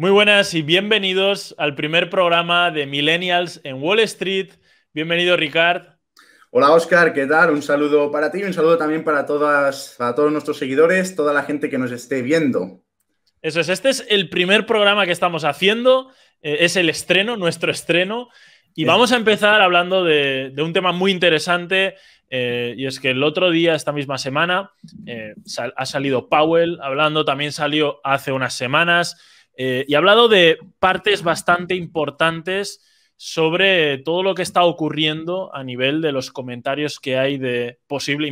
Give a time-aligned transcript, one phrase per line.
[0.00, 4.48] Muy buenas y bienvenidos al primer programa de Millennials en Wall Street.
[4.94, 5.88] Bienvenido, Ricard.
[6.50, 7.50] Hola, Oscar, ¿qué tal?
[7.50, 11.34] Un saludo para ti y un saludo también para, todas, para todos nuestros seguidores, toda
[11.34, 12.80] la gente que nos esté viendo.
[13.42, 16.08] Eso es, este es el primer programa que estamos haciendo,
[16.40, 18.30] eh, es el estreno, nuestro estreno,
[18.74, 21.96] y vamos a empezar hablando de, un tema muy interesante,
[22.30, 24.70] eh, y es que el otro día, esta misma semana,
[25.04, 25.34] eh,
[25.76, 29.18] ha salido Powell hablando, también salió hace unas semanas
[29.62, 32.80] eh, y ha hablado de partes bastante importantes
[33.18, 38.26] sobre todo lo que está ocurriendo a nivel de los comentarios que hay de posible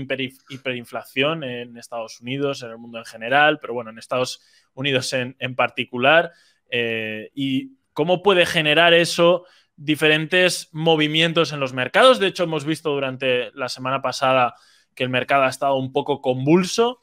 [0.49, 4.41] hiperinflación en Estados Unidos, en el mundo en general, pero bueno, en Estados
[4.73, 6.33] Unidos en, particular,
[6.71, 9.45] eh, y cómo puede generar eso
[9.77, 12.19] diferentes movimientos en los mercados.
[12.19, 14.55] De hecho, hemos visto durante la semana pasada
[14.95, 17.01] que el mercado ha estado un poco convulso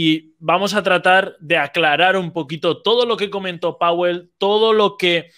[0.00, 4.96] y vamos a tratar de aclarar un poquito todo lo que comentó Powell, todo lo
[4.96, 5.30] que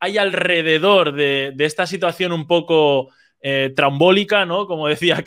[0.00, 4.66] hay alrededor de, esta situación un poco eh, trambólica, ¿no?
[4.66, 5.18] Como decía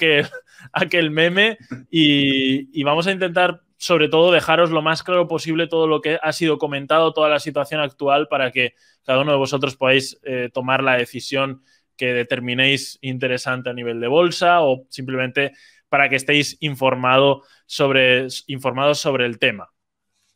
[0.73, 1.58] aquel, meme,
[1.89, 6.34] y, vamos a intentar sobre todo dejaros lo más claro posible todo lo que ha
[6.34, 8.73] sido comentado, toda la situación actual para que
[9.06, 11.64] cada uno de vosotros podáis eh, tomar la decisión
[11.95, 15.53] que determinéis interesante a nivel de bolsa o simplemente
[15.92, 19.73] para que estéis informado sobre, informados sobre el tema.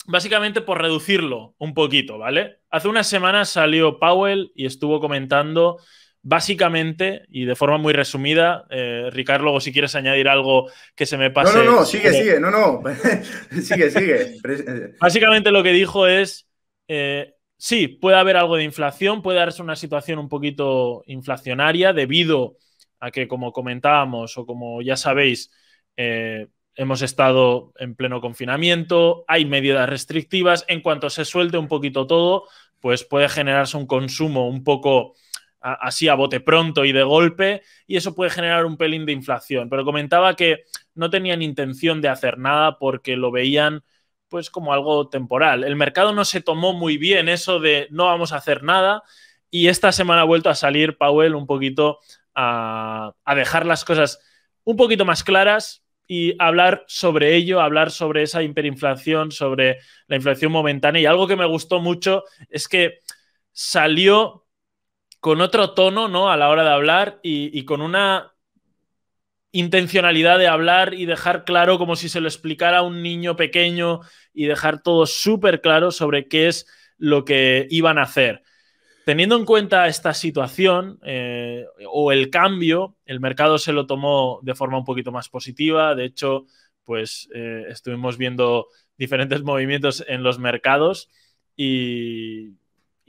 [0.05, 2.57] Básicamente por reducirlo un poquito, ¿vale?
[2.69, 5.77] Hace unas semanas salió Powell y estuvo comentando
[6.21, 11.17] básicamente y de forma muy resumida, eh, Ricardo, luego si quieres añadir algo que se
[11.17, 11.57] me pase.
[11.57, 12.83] No, no, no, sigue, sigue, no, no,
[13.61, 14.41] sigue, sigue.
[14.99, 16.49] básicamente lo que dijo es,
[16.89, 22.57] eh, sí, puede haber algo de inflación, puede darse una situación un poquito inflacionaria debido
[22.57, 22.63] a
[23.13, 25.51] que, como comentábamos o como ya sabéis,
[25.97, 32.07] eh, hemos estado en pleno confinamiento, hay medidas restrictivas, en cuanto se suelte un poquito
[32.07, 32.47] todo,
[32.79, 35.15] pues puede generarse un consumo un poco
[35.59, 39.69] así a bote pronto y de golpe, y eso puede generar un pelín de inflación.
[39.69, 43.83] Pero comentaba que no tenían intención de hacer nada porque lo veían
[44.29, 45.63] pues como algo temporal.
[45.63, 49.03] El mercado no se tomó muy bien eso de no vamos a hacer nada,
[49.55, 52.01] y esta semana ha vuelto a salir Powell un poquito
[52.35, 54.19] a, dejar las cosas
[54.65, 59.77] un poquito más claras y hablar sobre ello, hablar sobre esa hiperinflación, sobre
[60.07, 61.01] la inflación momentánea.
[61.01, 62.99] Y algo que me gustó mucho es que
[63.53, 64.45] salió
[65.21, 66.29] con otro tono, ¿no?
[66.29, 68.33] A la hora de hablar y, y con una
[69.53, 74.01] intencionalidad de hablar y dejar claro como si se lo explicara a un niño pequeño
[74.33, 76.67] y dejar todo súper claro sobre qué es
[76.97, 78.43] lo que iban a hacer.
[79.05, 84.55] Teniendo en cuenta esta situación eh, o el cambio, el mercado se lo tomó de
[84.55, 85.93] forma un poquito más positiva.
[85.93, 86.47] De hecho,
[86.83, 88.67] pues eh, estuvimos viendo
[88.97, 91.11] diferentes movimientos en los mercados
[91.55, 92.55] y,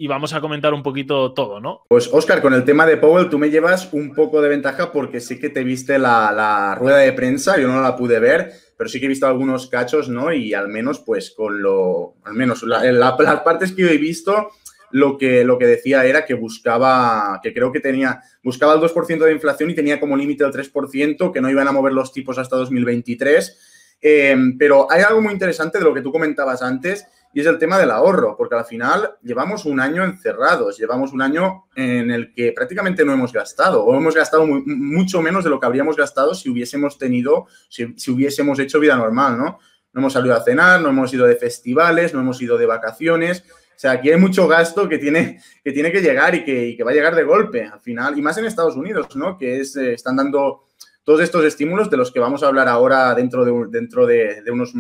[0.06, 1.84] vamos a comentar un poquito todo, ¿no?
[1.88, 5.20] Pues Oscar, con el tema de Powell tú me llevas un poco de ventaja porque
[5.20, 9.00] sí que te viste la, rueda de prensa, yo no la pude ver, pero sí
[9.00, 10.30] que he visto algunos cachos, ¿no?
[10.30, 14.50] Y al menos, pues con lo, al menos las partes que yo he visto,
[14.96, 19.18] lo que, lo que decía era que buscaba, que creo que tenía, buscaba el 2%
[19.18, 22.38] de inflación y tenía como límite el 3%, que no iban a mover los tipos
[22.38, 23.98] hasta 2023.
[24.00, 27.58] Em, pero hay algo muy interesante de lo que tú comentabas antes y es el
[27.58, 32.32] tema del ahorro, porque al final llevamos un año encerrados, llevamos un año en el
[32.32, 36.34] que prácticamente no hemos gastado o hemos gastado mucho menos de lo que habríamos gastado
[36.34, 39.58] si hubiésemos tenido, si, si hubiésemos hecho vida normal, ¿no?
[39.92, 43.44] No hemos salido a cenar, no hemos ido de festivales, no hemos ido de vacaciones.
[43.76, 46.92] O sea, aquí hay mucho gasto que tiene que, tiene que llegar y que, va
[46.92, 49.36] a llegar de golpe al final, y más en Estados Unidos, ¿no?
[49.36, 50.64] Que es, eh, están dando
[51.04, 54.72] todos estos estímulos de los que vamos a hablar ahora dentro de, dentro de, unos,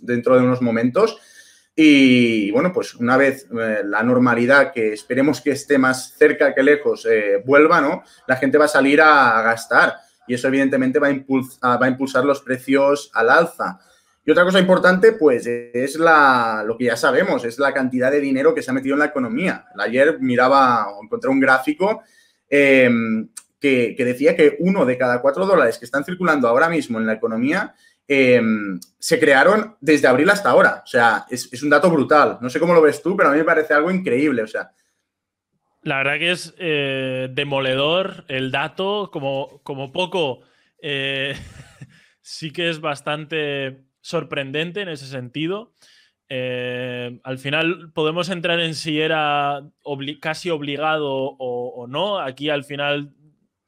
[0.00, 1.18] dentro de unos momentos.
[1.74, 6.62] Y bueno, pues una vez eh, la normalidad, que esperemos que esté más cerca que
[6.62, 8.02] lejos, eh, vuelva, ¿no?
[8.26, 12.24] La gente va a salir a, gastar y eso evidentemente va a, va a impulsar
[12.24, 13.80] los precios al alza.
[14.28, 18.20] Y otra cosa importante, pues, es la, lo que ya sabemos, es la cantidad de
[18.20, 19.64] dinero que se ha metido en la economía.
[19.78, 22.02] Ayer miraba encontré un gráfico
[22.46, 27.06] em, que, decía que uno de cada cuatro dólares que están circulando ahora mismo en
[27.06, 27.74] la economía
[28.06, 30.82] em, se crearon desde abril hasta ahora.
[30.84, 32.36] O sea, es, un dato brutal.
[32.42, 34.42] No sé cómo lo ves tú, pero a mí me parece algo increíble.
[34.42, 34.72] O sea,
[35.84, 40.40] la verdad que es eh, demoledor el dato, como, como poco,
[40.82, 41.34] eh,
[42.20, 45.72] sí que es bastante sorprendente en ese sentido.
[46.28, 49.62] Eh, al final podemos entrar en si era
[50.20, 52.18] casi obligado o, no.
[52.18, 53.14] Aquí al final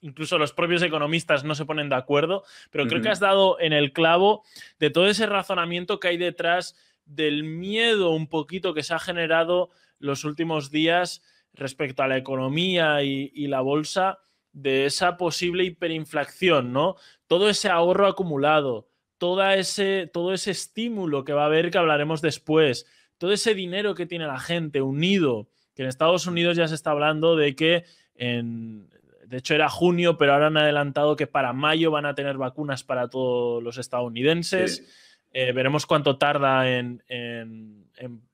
[0.02, 3.74] incluso los propios economistas no se ponen de acuerdo, pero creo que has dado en
[3.74, 4.42] el clavo
[4.78, 6.74] de todo ese razonamiento que hay detrás
[7.04, 9.68] del miedo un poquito que se ha generado
[9.98, 11.22] los últimos días
[11.52, 14.20] respecto a la economía y, y la bolsa
[14.52, 16.96] de esa posible hiperinflación, ¿no?
[17.26, 18.89] Todo ese ahorro acumulado,
[19.20, 22.86] toda ese, todo ese estímulo que va a haber que hablaremos después,
[23.18, 26.92] todo ese dinero que tiene la gente unido, que en Estados Unidos ya se está
[26.92, 27.84] hablando de que
[28.14, 28.88] en,
[29.26, 32.82] de hecho era junio, pero ahora han adelantado que para mayo van a tener vacunas
[32.82, 34.84] para todos los estadounidenses.
[35.32, 37.02] Eh, veremos cuánto tarda en,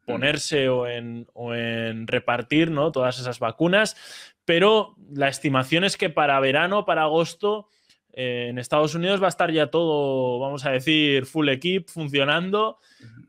[0.04, 2.92] ponerse o, en, repartir ¿no?
[2.92, 3.96] todas esas vacunas.
[4.44, 7.68] Pero la estimación es que para verano, para agosto,
[8.16, 12.78] eh, en Estados Unidos va a estar ya todo, vamos a decir, full equip funcionando.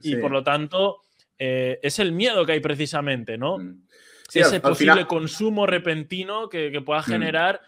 [0.02, 1.02] Y por lo tanto,
[1.38, 3.60] eh, es el miedo que hay precisamente, ¿no?
[3.60, 3.84] Mm.
[4.34, 7.04] Ese posible consumo repentino que, pueda mm.
[7.04, 7.62] generar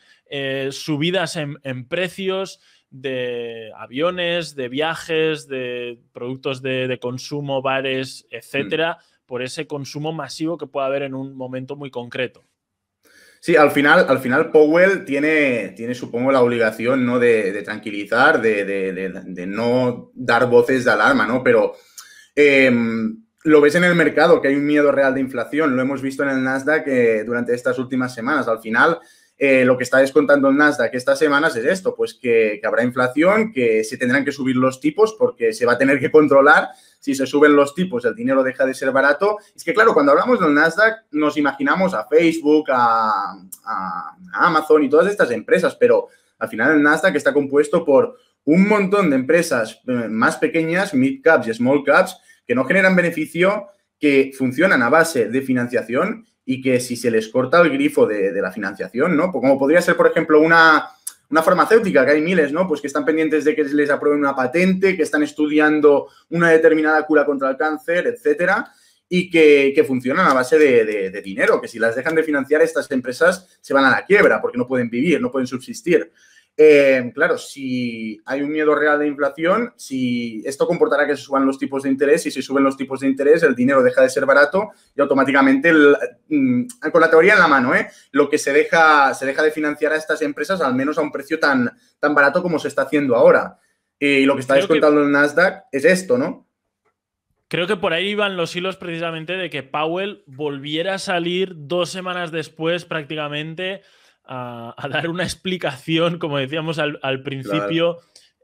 [0.72, 9.26] subidas en, en precios, de aviones, de viajes, de productos de, consumo, bares, etcétera, mm.
[9.26, 12.44] por ese consumo masivo que puede haber en un momento muy concreto.
[13.42, 17.20] Sí, al final, al final Powell tiene, tiene supongo, la obligación ¿no?
[17.20, 21.42] de, tranquilizar, de, no dar voces de alarma, ¿no?
[21.42, 21.76] Pero
[22.36, 25.76] em, lo ves en el mercado, que hay un miedo real de inflación.
[25.76, 28.48] Lo hemos visto en el Nasdaq eh, durante estas últimas semanas.
[28.50, 29.00] Al final,
[29.38, 33.54] eh, lo que está descontando el Nasdaq estas semanas es esto, pues que, habrá inflación,
[33.54, 36.68] que se tendrán que subir los tipos porque se va a tener que controlar.
[37.00, 39.38] Si se suben los tipos, el dinero deja de ser barato.
[39.56, 43.36] Es que, claro, cuando hablamos del Nasdaq, nos imaginamos a Facebook, a,
[44.34, 49.10] Amazon y todas estas empresas, pero al final el Nasdaq está compuesto por un montón
[49.10, 53.68] de empresas eh, más pequeñas, mid caps y small caps, que no generan beneficio,
[54.00, 58.32] que funcionan a base de financiación y que si se les corta el grifo de,
[58.42, 59.32] la financiación, ¿no?
[59.32, 60.90] Pues como podría ser, por ejemplo, una,
[61.44, 62.68] farmacéutica, que hay miles, ¿no?
[62.68, 67.06] Pues que están pendientes de que les aprueben una patente, que están estudiando una determinada
[67.06, 68.72] cura contra el cáncer, etcétera,
[69.08, 73.58] y que, funcionan a base de, dinero, que si las dejan de financiar, estas empresas
[73.62, 76.12] se van a la quiebra porque no pueden vivir, no pueden subsistir.
[76.62, 81.46] Eh, claro, si hay un miedo real de inflación, si esto comportará que se suban
[81.46, 84.10] los tipos de interés y si suben los tipos de interés, el dinero deja de
[84.10, 85.72] ser barato y automáticamente,
[86.28, 87.88] mm, con la teoría en la mano, ¿eh?
[88.12, 91.14] lo que se deja, se deja de financiar a estas empresas al menos a un
[91.14, 93.58] precio tan, tan barato como se está haciendo ahora.
[93.98, 96.46] Y lo que está descontando el Nasdaq es esto, ¿no?
[97.48, 101.90] Creo que por ahí iban los hilos precisamente de que Powell volviera a salir dos
[101.90, 103.82] semanas después prácticamente
[104.32, 107.98] a, dar una explicación, como decíamos al, principio,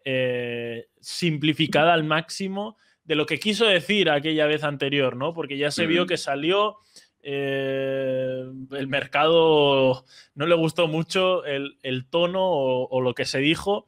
[0.04, 5.34] eh, simplificada al máximo de lo que quiso decir aquella vez anterior, ¿no?
[5.36, 6.78] Porque ya se vio que salió,
[7.22, 11.78] eh, el mercado no le gustó mucho el,
[12.10, 13.86] tono o, lo que se dijo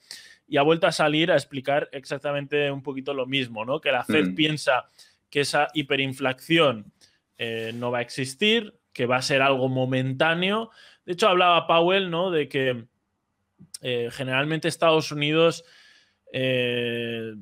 [0.48, 3.82] y ha vuelto a salir a explicar exactamente un poquito lo mismo, ¿no?
[3.82, 4.86] Que la Fed piensa
[5.32, 6.94] que esa hiperinflación
[7.40, 10.70] eh, no va a existir, que va a ser algo momentáneo,
[11.08, 12.32] de hecho, hablaba Powell, ¿no?
[12.32, 12.84] De que
[13.82, 15.64] eh, generalmente Estados Unidos,
[16.34, 17.34] eh,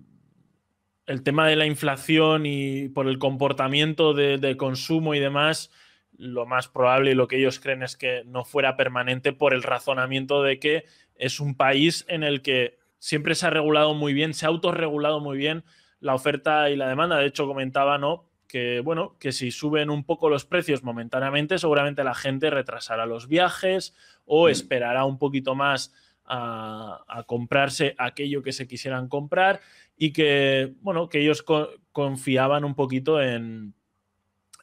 [1.08, 5.72] el tema de la inflación y por el comportamiento de, consumo y demás,
[6.16, 9.64] lo más probable y lo que ellos creen es que no fuera permanente por el
[9.64, 10.86] razonamiento de que
[11.16, 15.22] es un país en el que siempre se ha regulado muy bien, se ha autorregulado
[15.22, 15.64] muy bien
[16.00, 17.18] la oferta y la demanda.
[17.18, 18.30] De hecho, comentaba, ¿no?
[18.48, 23.28] Que, bueno, que si suben un poco los precios momentáneamente, seguramente la gente retrasará los
[23.28, 24.50] viajes o mm.
[24.50, 25.94] esperará un poquito más
[26.26, 29.62] a, comprarse aquello que se quisieran comprar
[29.98, 31.44] y que, bueno, que ellos
[31.92, 33.74] confiaban un poquito en,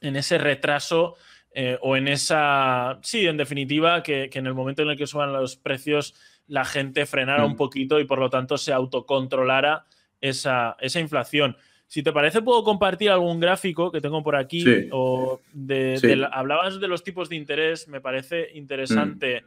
[0.01, 1.15] en ese retraso
[1.55, 5.33] eh, o en esa, sí, en definitiva, que, en el momento en el que suban
[5.33, 6.15] los precios
[6.47, 7.57] la gente frenara un mm.
[7.57, 9.85] poquito y por lo tanto se autocontrolara
[10.19, 11.57] esa, esa inflación.
[11.87, 14.65] Si te parece, puedo compartir algún gráfico que tengo por aquí.
[14.91, 19.41] O de, hablabas de los tipos de interés, me parece interesante.
[19.41, 19.45] Mm.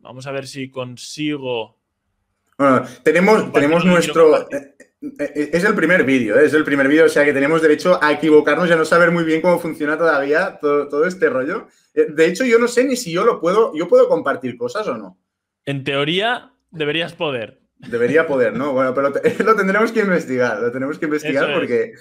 [0.00, 1.76] Vamos a ver si consigo.
[2.56, 4.50] Bueno, tenemos, tenemos nuestro.
[4.50, 6.46] Eh, eh, es el primer vídeo, ¿eh?
[6.46, 9.12] es el primer vídeo, o sea que tenemos derecho a equivocarnos y a no saber
[9.12, 11.68] muy bien cómo funciona todavía todo, todo, este rollo.
[11.94, 14.98] De hecho, yo no sé ni si yo lo puedo, yo puedo compartir cosas o
[14.98, 15.16] no.
[15.64, 17.60] En teoría, deberías poder.
[17.78, 18.72] Debería poder, ¿no?
[18.72, 19.12] Bueno, pero
[19.44, 21.92] lo tendremos que investigar, lo tenemos que investigar porque...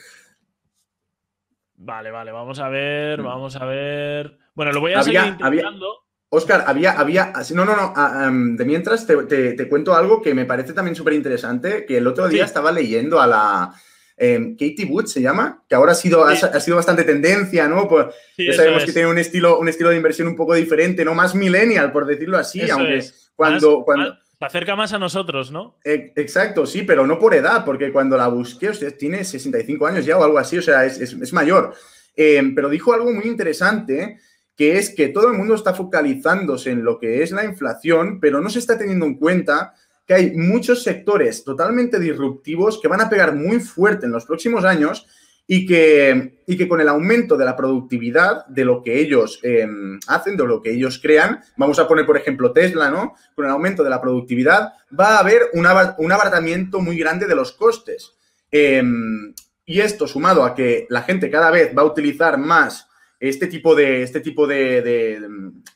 [1.76, 3.26] Vale, vale, vamos a ver, mm.
[3.26, 4.38] vamos a ver.
[4.56, 6.08] Bueno, lo voy a seguir intentando.
[6.30, 10.96] Oscar, había, había, no, no, no, de mientras te, cuento algo que me parece también
[10.96, 13.74] súper interesante, que el otro día estaba leyendo a la
[14.18, 17.88] em, Katie Wood, se llama, que ahora ha sido, ha, sido bastante tendencia, ¿no?
[17.88, 18.08] Pues
[18.38, 21.34] ya sabemos que tiene un estilo, un estilo de inversión un poco diferente, no más
[21.34, 23.06] millennial, por decirlo así, aunque
[23.38, 25.78] cuando, cuando, se acerca más a nosotros, ¿no?
[25.84, 30.06] E, exacto, sí, pero no por edad, porque cuando la busqué, usted tiene 65 años
[30.06, 31.74] ya o algo así, o sea, es, mayor.
[32.16, 34.20] Em, pero dijo algo muy interesante,
[34.56, 38.40] que es que todo el mundo está focalizándose en lo que es la inflación, pero
[38.40, 39.74] no se está teniendo en cuenta
[40.06, 44.64] que hay muchos sectores totalmente disruptivos que van a pegar muy fuerte en los próximos
[44.66, 45.08] años
[45.48, 49.98] y que, y que con el aumento de la productividad de lo que ellos em,
[50.08, 53.16] hacen, de lo que ellos crean, vamos a poner por ejemplo Tesla, ¿no?
[53.34, 55.66] Con el aumento de la productividad va a haber un
[56.12, 58.14] abaratamiento muy grande de los costes.
[58.52, 59.34] Em,
[59.66, 62.88] y esto sumado a que la gente cada vez va a utilizar más
[63.20, 65.22] este tipo de, este tipo de,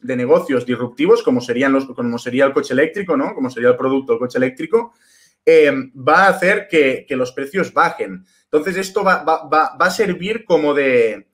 [0.01, 3.33] negocios disruptivos, como, serían los, como sería el coche eléctrico, ¿no?
[3.33, 4.93] Como sería el producto del coche eléctrico,
[5.45, 8.25] em, va a hacer que, que los precios bajen.
[8.51, 9.23] Entonces, esto va,
[9.79, 11.27] a servir como de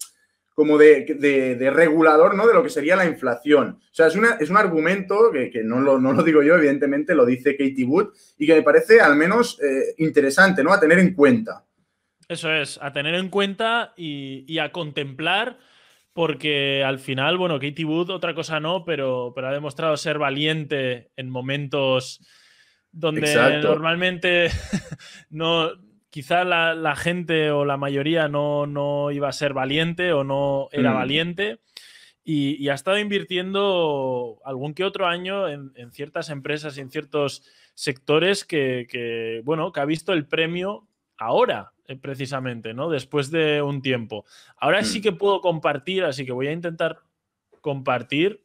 [0.54, 2.48] como de, regulador ¿no?
[2.48, 3.80] de lo que sería la inflación.
[3.80, 7.86] O sea, es, es un argumento que, no, lo, digo yo, evidentemente lo dice Katie
[7.86, 8.08] Wood
[8.40, 10.74] y que me parece al menos eh, interesante ¿no?
[10.74, 11.64] a tener en cuenta.
[12.28, 15.60] Eso es, a tener en cuenta y, a contemplar,
[16.12, 21.12] porque al final, bueno, Katie Wood, otra cosa no, pero, pero ha demostrado ser valiente
[21.16, 22.20] en momentos
[22.92, 24.50] donde normalmente
[25.30, 25.70] no,
[26.18, 30.96] quizá la, gente o la mayoría no, iba a ser valiente o no era mm.
[30.96, 31.60] valiente.
[32.24, 37.44] Y, ha estado invirtiendo algún que otro año en, ciertas empresas y en ciertos
[37.76, 42.90] sectores que, bueno, que ha visto el premio ahora, eh, precisamente, ¿no?
[42.90, 44.26] Después de un tiempo.
[44.58, 45.02] Ahora sí mm.
[45.04, 46.98] que puedo compartir, así que voy a intentar
[47.62, 48.42] compartir.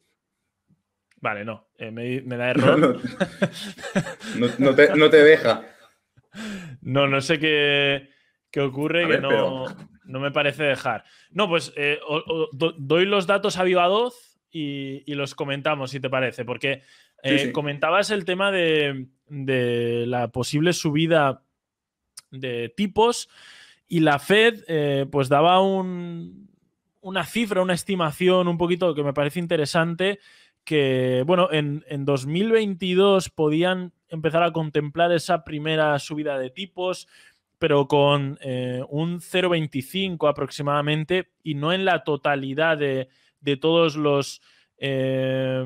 [1.22, 3.00] Vale, no, eh, me, da error.
[4.58, 5.64] no, te, deja.
[6.82, 8.08] No, no sé qué,
[8.60, 9.66] ocurre, que no,
[10.04, 11.04] no, me parece dejar.
[11.30, 12.00] No, pues eh,
[12.52, 16.82] doy los datos a viva voz y, los comentamos, si te parece, porque
[17.22, 21.44] eh, comentabas el tema de, la posible subida
[22.30, 23.28] de tipos
[23.88, 29.38] y la Fed eh, pues daba una cifra, una estimación un poquito que me parece
[29.38, 30.18] interesante
[30.64, 37.08] que, bueno, en, en 2022 podían empezar a contemplar esa primera subida de tipos,
[37.58, 43.08] pero con eh, un 0,25 aproximadamente y no en la totalidad de,
[43.60, 44.42] todos los
[44.78, 45.64] eh,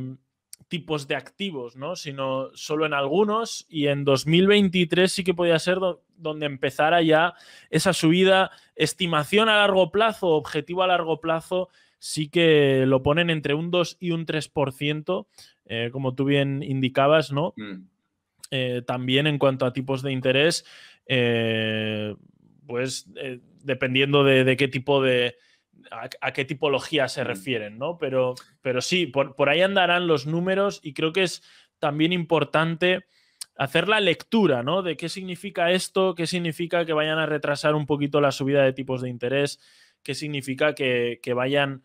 [0.69, 1.97] tipos de activos, ¿no?
[1.97, 5.79] sino solo en algunos y en 2023 sí que podía ser
[6.17, 7.35] donde empezara ya
[7.71, 13.55] esa subida, estimación a largo plazo, objetivo a largo plazo, sí que lo ponen entre
[13.55, 15.27] un 2 y un 3%,
[15.67, 17.55] eh, como tú bien indicabas, ¿no?
[17.57, 17.96] Mm.
[18.51, 20.65] Eh, también en cuanto a tipos de interés,
[21.07, 22.15] eh,
[22.67, 25.37] pues eh, dependiendo de, qué tipo de.
[26.21, 27.27] A, qué tipología se mm.
[27.27, 27.99] refieren, ¿no?
[27.99, 31.43] Pero, pero sí, por, ahí andarán los números y creo que es
[31.79, 33.07] también importante
[33.57, 34.83] hacer la lectura, ¿no?
[34.83, 38.73] De qué significa esto, qué significa que vayan a retrasar un poquito la subida de
[38.73, 39.61] tipos de interés,
[40.03, 41.83] qué significa que, que vayan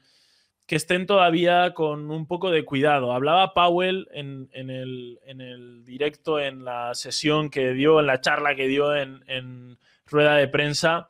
[0.65, 3.11] que estén todavía con un poco de cuidado.
[3.11, 8.95] Hablaba Powell en, el, directo, en la sesión que dio, en la charla que dio
[8.95, 11.09] en, rueda de prensa,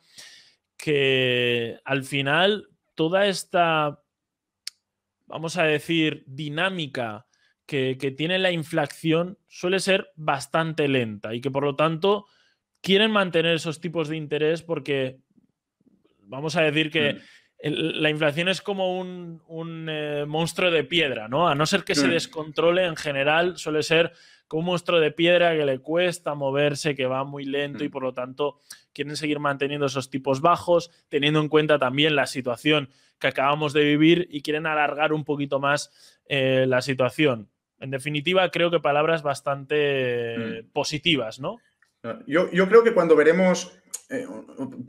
[0.77, 3.99] que al final toda esta,
[5.27, 7.27] vamos a decir, dinámica
[7.65, 12.25] que, tiene la inflación suele ser bastante lenta y que por lo tanto
[12.81, 15.19] quieren mantener esos tipos de interés porque
[16.19, 17.19] vamos a decir que,
[17.63, 21.47] la inflación es como un, eh, monstruo de piedra, ¿no?
[21.47, 22.11] A no ser que se mm.
[22.11, 24.13] descontrole en general, suele ser
[24.47, 27.91] como un monstruo de piedra que le cuesta moverse, que va muy lento y mm.
[27.91, 28.59] por lo tanto
[28.93, 32.89] quieren seguir manteniendo esos tipos bajos, teniendo en cuenta también la situación
[33.19, 37.49] que acabamos de vivir y quieren alargar un poquito más eh, la situación.
[37.79, 40.71] En definitiva, creo que palabras bastante mm.
[40.71, 41.57] positivas, ¿no?
[42.25, 43.71] Yo, yo creo que cuando veremos
[44.09, 44.27] eh,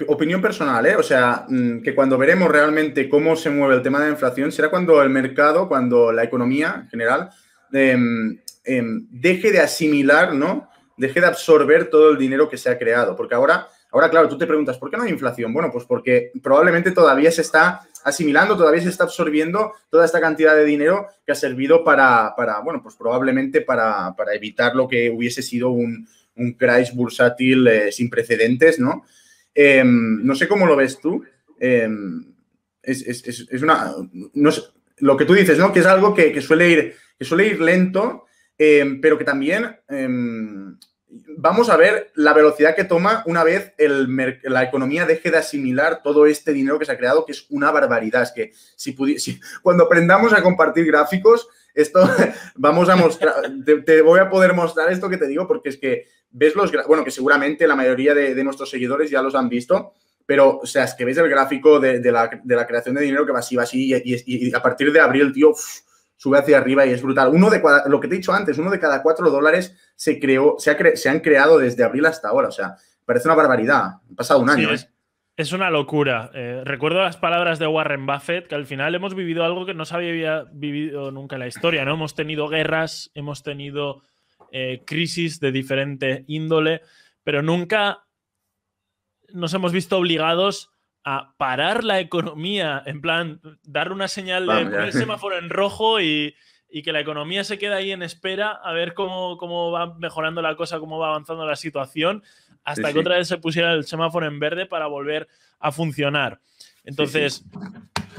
[0.09, 0.97] opinión personal, ¿eh?
[0.97, 4.51] O sea, mm, que cuando veremos realmente cómo se mueve el tema de la inflación
[4.51, 7.31] será cuando el mercado, cuando la economía en general
[7.73, 10.71] em, em, deje de asimilar, ¿no?
[10.97, 13.15] Deje de absorber todo el dinero que se ha creado.
[13.15, 15.53] Porque ahora, ahora, claro, tú te preguntas, ¿por qué no hay inflación?
[15.53, 20.57] Bueno, pues porque probablemente todavía se está asimilando, todavía se está absorbiendo toda esta cantidad
[20.57, 25.71] de dinero que ha servido para, bueno, pues probablemente para evitar lo que hubiese sido
[25.71, 29.05] un, un crash bursátil eh, sin precedentes, ¿no?
[29.55, 31.23] Em, no sé cómo lo ves tú.
[31.59, 32.35] Em,
[32.83, 33.95] es, una.
[34.99, 35.73] lo que tú dices, ¿no?
[35.73, 38.27] Que es algo que, suele, ir, que suele ir lento,
[38.59, 39.77] em, pero que también
[41.37, 46.27] vamos a ver la velocidad que toma una vez la economía deje de asimilar todo
[46.27, 48.23] este dinero que se ha creado, que es una barbaridad.
[48.23, 48.95] Es que si
[49.63, 52.01] cuando aprendamos a compartir gráficos, esto
[52.57, 53.35] vamos a mostrar,
[53.85, 57.05] te, voy a poder mostrar esto que te digo, porque es que ves los, bueno,
[57.05, 59.93] que seguramente la mayoría de, nuestros seguidores ya los han visto,
[60.25, 63.41] Pero, o sea, es que ves el gráfico de, la, creación de dinero que va
[63.41, 65.53] así, va así, y, a partir de abril, tío,
[66.17, 67.31] sube hacia arriba y es brutal.
[67.35, 70.57] Uno de lo que te he dicho antes, uno de cada cuatro dólares se creó,
[70.59, 72.49] se, se han creado desde abril hasta ahora.
[72.49, 73.85] O sea, parece una barbaridad.
[73.85, 74.73] Ha pasado un año.
[74.73, 74.89] es, ¿eh?
[75.37, 76.31] Es, una locura.
[76.35, 79.85] Eh, recuerdo las palabras de Warren Buffett, que al final hemos vivido algo que no
[79.85, 81.95] se había vivido nunca en la historia, ¿no?
[81.95, 84.03] Hemos tenido guerras, hemos tenido
[84.51, 86.83] eh, crisis de diferente índole,
[87.25, 88.05] pero nunca
[89.33, 90.71] nos hemos visto obligados
[91.05, 96.01] a parar la economía, en plan, dar una señal de poner el semáforo en rojo
[96.01, 96.35] y,
[96.85, 100.57] que la economía se quede ahí en espera a ver cómo, cómo, va mejorando la
[100.57, 102.23] cosa, cómo va avanzando la situación,
[102.65, 105.29] hasta que otra vez se pusiera el semáforo en verde para volver
[105.59, 106.41] a funcionar.
[106.85, 107.45] Entonces,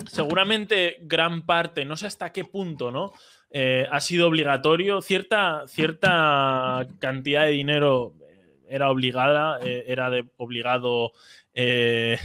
[0.10, 3.14] seguramente gran parte, no sé hasta qué punto, ¿no?
[3.50, 5.02] Eh, ha sido obligatorio.
[5.02, 8.14] Cierta, cierta cantidad de dinero
[8.68, 11.14] era obligada, eh, era de obligado
[11.54, 12.18] eh,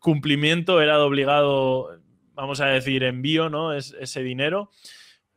[0.00, 2.00] cumplimiento, era de obligado,
[2.34, 3.72] vamos a decir, envío, ¿no?
[3.72, 4.70] Es, ese dinero.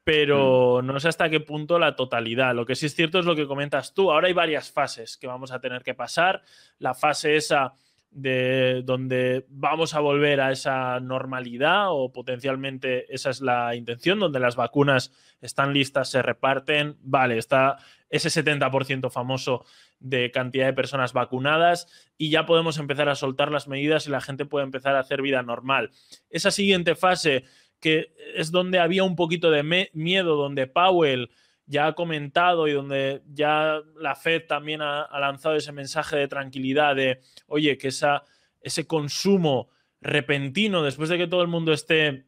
[0.08, 0.86] Pero mm.
[0.86, 2.56] no sé hasta qué punto la totalidad.
[2.56, 4.10] Lo que sí es cierto es lo que comentas tú.
[4.10, 6.44] Ahora hay varias fases que vamos a tener que pasar.
[6.80, 7.74] La fase esa
[8.10, 14.40] de donde vamos a volver a esa normalidad o potencialmente esa es la intención, donde
[14.40, 15.12] las vacunas
[15.42, 17.76] están listas, se reparten, vale, está
[18.10, 19.66] ese 70% famoso
[20.00, 21.88] de cantidad de personas vacunadas
[22.18, 25.22] y ya podemos empezar a soltar las medidas y la gente puede empezar a hacer
[25.22, 25.92] vida normal.
[26.30, 27.44] Esa siguiente fase,
[27.80, 31.30] que es donde había un poquito de miedo, donde Powell
[31.66, 36.96] ya ha comentado y donde ya la Fed también ha, lanzado ese mensaje de tranquilidad
[36.96, 38.24] de, oye, que esa,
[38.62, 39.70] ese consumo
[40.02, 42.26] repentino después de que todo el mundo esté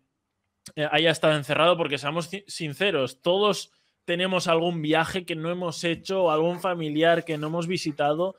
[0.76, 3.72] eh, haya estado encerrado, porque seamos sinceros, todos
[4.06, 8.36] tenemos algún viaje que no hemos hecho algún familiar que no hemos visitado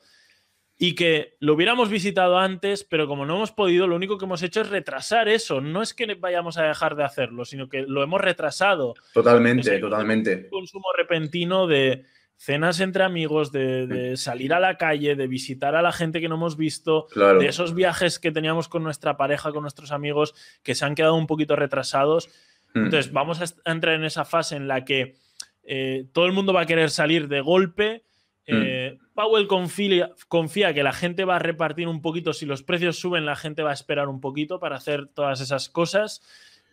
[0.82, 4.42] y que lo hubiéramos visitado antes, pero como no hemos podido, lo único que hemos
[4.42, 5.60] hecho es retrasar eso.
[5.60, 8.94] No es que vayamos a dejar de hacerlo, sino que lo hemos retrasado.
[9.12, 10.44] Totalmente, totalmente.
[10.44, 15.82] Un consumo repentino de cenas entre amigos, de, salir a la calle, de visitar a
[15.82, 19.60] la gente que no hemos visto, de esos viajes que teníamos con nuestra pareja, con
[19.60, 22.30] nuestros amigos, que se han quedado un poquito retrasados.
[22.72, 22.84] Hmm.
[22.84, 25.16] Entonces, vamos a entrar en esa fase en la que
[25.62, 28.02] eh, todo el mundo va a querer salir de golpe.
[28.52, 29.14] Eh, mm.
[29.14, 32.32] Powell confía, confía, que la gente va a repartir un poquito.
[32.32, 35.68] Si los precios suben, la gente va a esperar un poquito para hacer todas esas
[35.68, 36.22] cosas.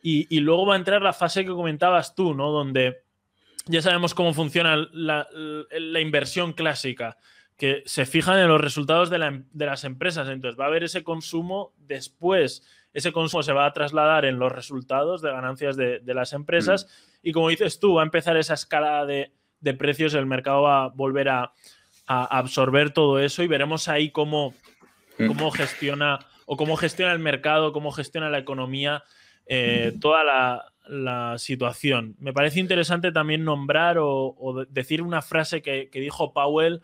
[0.02, 2.52] Y, luego va a entrar la fase que comentabas tú, ¿no?
[2.52, 3.04] Donde
[3.66, 5.28] ya sabemos cómo funciona la,
[6.00, 7.18] inversión clásica,
[7.58, 9.18] que se fijan en los resultados de,
[9.54, 10.30] las empresas.
[10.30, 12.64] Entonces va a haber ese consumo después.
[12.94, 16.86] Ese consumo se va a trasladar en los resultados de ganancias de, las empresas.
[16.86, 17.28] Mm.
[17.30, 19.34] Y como dices tú, va a empezar esa escalada de,
[19.78, 21.54] precios, el mercado va a volver a,
[22.10, 24.54] absorber todo eso y veremos ahí cómo,
[25.18, 25.28] mm.
[25.28, 29.04] cómo gestiona o cómo gestiona el mercado, cómo gestiona la economía,
[29.46, 30.64] eh, toda la,
[31.38, 32.16] situación.
[32.20, 36.82] Me parece interesante también nombrar o, decir una frase que, dijo Powell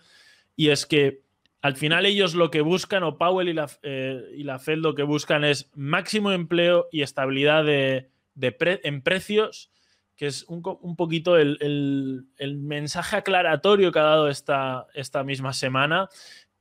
[0.57, 1.21] y es que
[1.62, 4.93] al final ellos lo que buscan, o Powell y la, eh, y la Fed lo
[4.93, 9.71] que buscan es máximo empleo y estabilidad de, en precios
[10.15, 10.62] que es un,
[10.95, 12.28] poquito el,
[12.62, 16.10] mensaje aclaratorio que ha dado esta, esta misma semana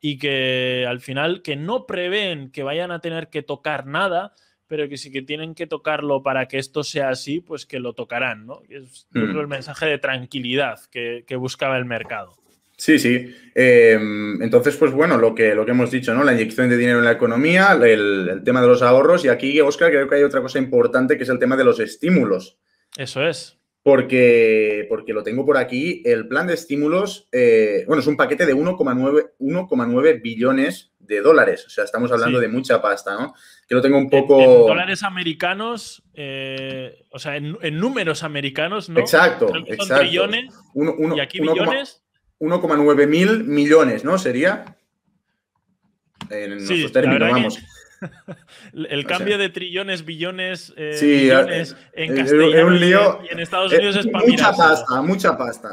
[0.01, 4.35] y que al final que no prevén que vayan a tener que tocar nada,
[4.67, 7.93] pero que sí que tienen que tocarlo para que esto sea así, pues que lo
[7.93, 8.63] tocarán, ¿no?
[8.69, 9.39] Es mm.
[9.39, 12.35] el mensaje de tranquilidad que, buscaba el mercado.
[12.77, 13.33] Sí, sí.
[13.55, 16.25] Em, entonces, pues bueno, lo que, lo que hemos dicho, ¿no?
[16.25, 19.61] La inyección de dinero en la economía, el, el tema de los ahorros y aquí,
[19.61, 22.59] Oscar, creo que hay otra cosa importante que es el tema de los estímulos.
[22.97, 23.59] Eso es.
[23.83, 26.03] Porque, porque lo tengo por aquí.
[26.05, 31.67] El plan de estímulos, eh, bueno, es un paquete de 1,9 billones de dólares.
[31.67, 33.35] O sea, estamos hablando de mucha pasta, ¿no?
[33.67, 34.41] Que lo tengo un poco.
[34.41, 39.01] En, dólares americanos, eh, o sea, en, números americanos, ¿no?
[39.01, 39.99] Exacto, exacto.
[39.99, 40.55] trillones.
[41.17, 42.03] y aquí billones.
[42.39, 44.17] 1,9 mil millones, ¿no?
[44.19, 44.77] Sería.
[46.31, 47.59] En nuestros términos, vamos.
[48.73, 53.97] El cambio de trillones, billones, eh, billones eh, en eh, castellano y en Estados Unidos
[53.97, 55.71] es para Mucha pasta, mucha pasta,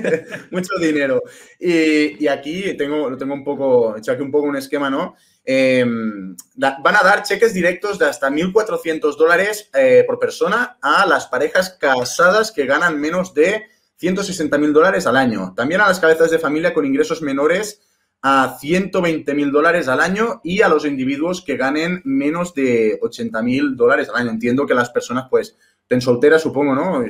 [0.50, 1.22] mucho dinero.
[1.58, 5.16] Y, aquí tengo, lo tengo un poco, hecho aquí un poco un esquema, ¿no?
[5.44, 9.70] Em, van a dar cheques directos de hasta 1.400 dólares
[10.06, 13.64] por persona a las parejas casadas que ganan menos de
[14.00, 15.52] 160.000 dólares al año.
[15.56, 17.80] También a las cabezas de familia con ingresos menores
[18.22, 23.42] a 120 mil dólares al año y a los individuos que ganen menos de 80
[23.42, 24.30] mil dólares al año.
[24.30, 27.04] Entiendo que las personas, pues, estén solteras, supongo, ¿no?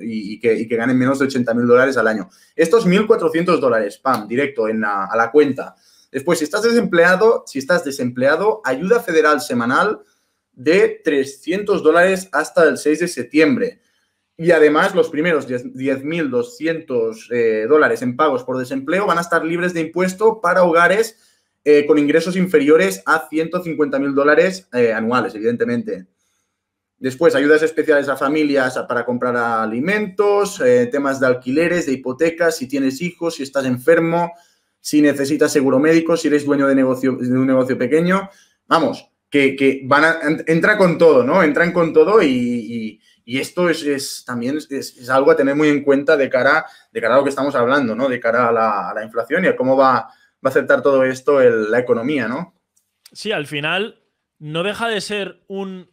[0.00, 2.28] Y, que, y que, ganen menos de 80 mil dólares al año.
[2.54, 5.74] Estos 1.400 dólares, pam, directo en a la cuenta
[6.10, 10.00] Después, si estás desempleado, si estás desempleado, ayuda federal semanal
[10.52, 13.80] de 300 dólares hasta el 6 de septiembre.
[14.40, 19.74] Y además, los primeros 10.200 eh, dólares en pagos por desempleo van a estar libres
[19.74, 21.18] de impuesto para hogares
[21.64, 26.06] eh, con ingresos inferiores a 150.000 dólares eh, anuales, evidentemente.
[26.98, 33.02] Después, ayudas especiales a familias para comprar alimentos, temas de alquileres, de hipotecas, si tienes
[33.02, 34.32] hijos, si estás enfermo,
[34.80, 38.30] si necesitas seguro médico, si eres dueño de, negocio, de un negocio pequeño.
[38.66, 41.42] Vamos, que, van a, entra con todo, ¿no?
[41.42, 43.00] Entran con todo y
[43.36, 47.18] esto es, también es, algo a tener muy en cuenta de cara, de cara a
[47.18, 48.08] lo que estamos hablando, ¿no?
[48.08, 50.08] De cara a la, inflación y a cómo va, a
[50.44, 52.54] aceptar todo esto la economía, ¿no?
[53.12, 54.00] Sí, al final
[54.38, 55.90] no deja de ser un,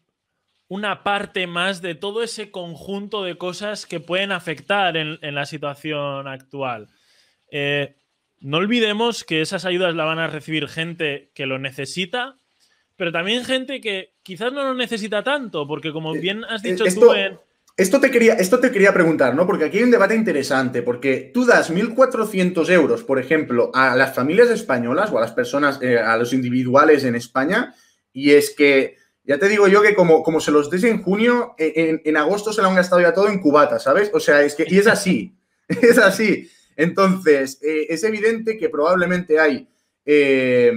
[0.69, 6.29] una parte más de todo ese conjunto de cosas que pueden afectar en, la situación
[6.29, 6.87] actual.
[7.51, 7.97] Eh,
[8.39, 12.37] no olvidemos que esas ayudas la van a recibir gente que lo necesita
[12.97, 16.71] pero también gente que quizás no lo necesita tanto, porque como eh, bien has eh,
[16.71, 17.37] dicho esto, tú en...
[17.77, 19.45] Esto te, quería, esto te quería preguntar, ¿no?
[19.45, 24.15] Porque aquí hay un debate interesante, porque tú das 1.400 euros, por ejemplo, a las
[24.15, 27.75] familias españolas o a las personas, eh, a los individuales en España,
[28.13, 31.53] y es que, ya te digo yo que como, como se los des en junio,
[31.57, 34.09] en, agosto se lo han gastado ya todo en cubata, ¿sabes?
[34.13, 35.35] O sea, es que, y es así,
[35.67, 36.49] es así.
[36.77, 39.67] Entonces, es evidente que probablemente hay
[40.05, 40.71] eh,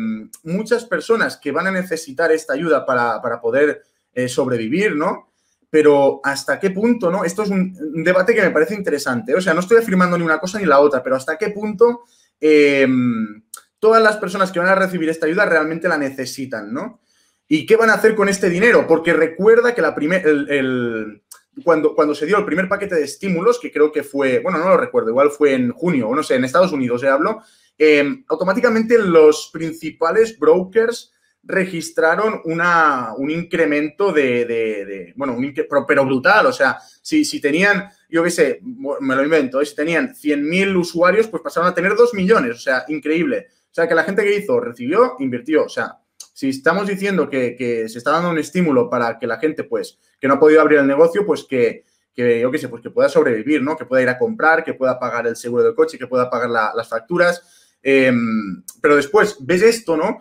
[0.45, 3.83] muchas personas que van a necesitar esta ayuda para, poder
[4.15, 5.33] eh, sobrevivir, ¿no?
[5.71, 7.25] Pero hasta qué punto, ¿no?
[7.25, 9.35] Esto es un, debate que me parece interesante.
[9.35, 12.05] O sea, no estoy afirmando ni una cosa ni la otra, pero hasta qué punto
[12.41, 13.43] em,
[13.79, 17.01] todas las personas que van a recibir esta ayuda realmente la necesitan, ¿no?
[17.47, 18.87] ¿Y qué van a hacer con este dinero?
[18.87, 21.23] Porque recuerda que la el,
[21.65, 24.69] cuando, cuando se dio el primer paquete de estímulos, que creo que fue, bueno, no
[24.69, 27.43] lo recuerdo, igual fue en junio, o no sé, en Estados Unidos se habló,
[27.79, 31.13] Em, automáticamente los principales brokers
[31.45, 35.55] registraron una, un incremento de, bueno, un
[35.87, 38.61] pero, brutal, o sea, si, si tenían, yo qué sé,
[39.01, 39.65] me lo invento, ¿eh?
[39.67, 43.47] si tenían 100.000 usuarios, pues pasaron a tener 2 millones, o sea, increíble.
[43.71, 45.99] O sea, que la gente que hizo, recibió, invirtió, o sea,
[46.39, 49.99] si estamos diciendo que, que, se está dando un estímulo para que la gente, pues,
[50.21, 52.91] que no ha podido abrir el negocio, pues que, que yo qué sé, pues que
[52.91, 53.77] pueda sobrevivir, ¿no?
[53.77, 56.51] Que pueda ir a comprar, que pueda pagar el seguro del coche, que pueda pagar
[56.51, 57.43] las facturas,
[57.83, 60.19] Em, pero después ves esto, ¿no?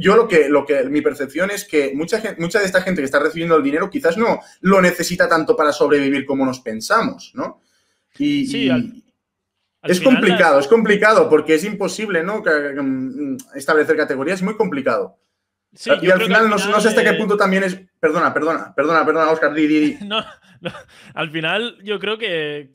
[0.00, 3.04] Yo lo que, lo que, mi percepción es que mucha, mucha de esta gente que
[3.04, 7.60] está recibiendo el dinero quizás no lo necesita tanto para sobrevivir como nos pensamos, ¿no?
[8.16, 8.70] Y, sí,
[9.82, 12.42] es complicado, es complicado porque es imposible, ¿no?
[12.42, 15.18] Mm, establecer categorías, es muy complicado.
[15.74, 17.80] Sí, y al final, no, sé hasta qué punto también es.
[17.98, 20.24] Perdona, perdona, perdona, perdona, Oscar, di, di, No,
[21.14, 22.70] al final, yo creo que,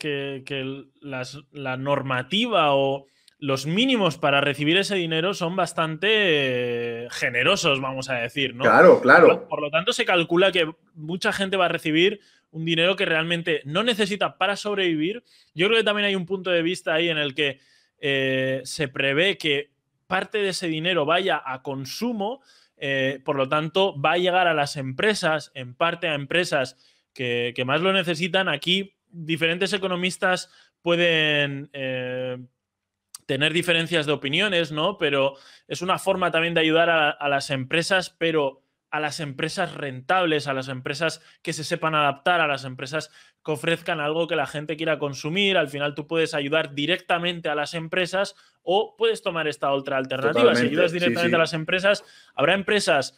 [1.52, 3.08] la normativa o
[3.40, 8.64] los mínimos para recibir ese dinero son bastante eh, generosos, vamos a decir, ¿no?
[8.64, 9.48] Claro, claro.
[9.48, 12.20] Por, lo tanto, se calcula que mucha gente va a recibir
[12.52, 15.24] un dinero que realmente no necesita para sobrevivir.
[15.54, 17.60] Yo creo que también hay un punto de vista ahí en el que
[18.02, 19.72] eh, se prevé que
[20.08, 22.42] parte de ese dinero vaya a consumo,
[22.80, 26.78] eh, por lo tanto, va a llegar a las empresas, en parte a empresas
[27.14, 28.48] que, más lo necesitan.
[28.48, 30.50] Aquí, diferentes economistas
[30.82, 31.70] pueden
[33.30, 34.98] tener diferencias de opiniones, ¿no?
[34.98, 35.36] Pero
[35.68, 40.54] es una forma también de ayudar a, las empresas, pero a las empresas rentables, a
[40.54, 43.12] las empresas que se sepan adaptar, a las empresas
[43.44, 45.58] que ofrezcan algo que la gente quiera consumir.
[45.58, 50.56] Al final tú puedes ayudar directamente a las empresas o puedes tomar esta otra alternativa.
[50.56, 52.04] si ayudas directamente a las empresas,
[52.36, 53.18] habrá empresas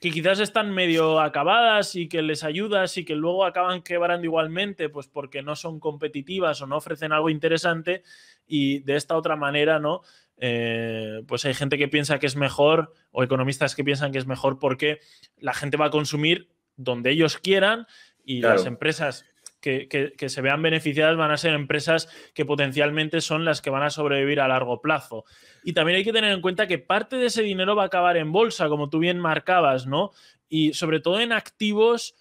[0.00, 4.88] que quizás están medio acabadas y que les ayudas y que luego acaban quebrando igualmente,
[4.88, 8.02] pues porque no son competitivas o no ofrecen algo interesante
[8.46, 10.02] y de esta otra manera, ¿no?
[10.42, 14.26] Eh, pues hay gente que piensa que es mejor o economistas que piensan que es
[14.26, 15.00] mejor porque
[15.38, 17.86] la gente va a consumir donde ellos quieran
[18.24, 19.26] y las empresas
[19.60, 23.90] que, se vean beneficiadas van a ser empresas que potencialmente son las que van a
[23.90, 25.24] sobrevivir a largo plazo.
[25.62, 28.16] Y también hay que tener en cuenta que parte de ese dinero va a acabar
[28.16, 30.12] en bolsa, como tú bien marcabas, ¿no?
[30.48, 32.14] Y sobre todo en activos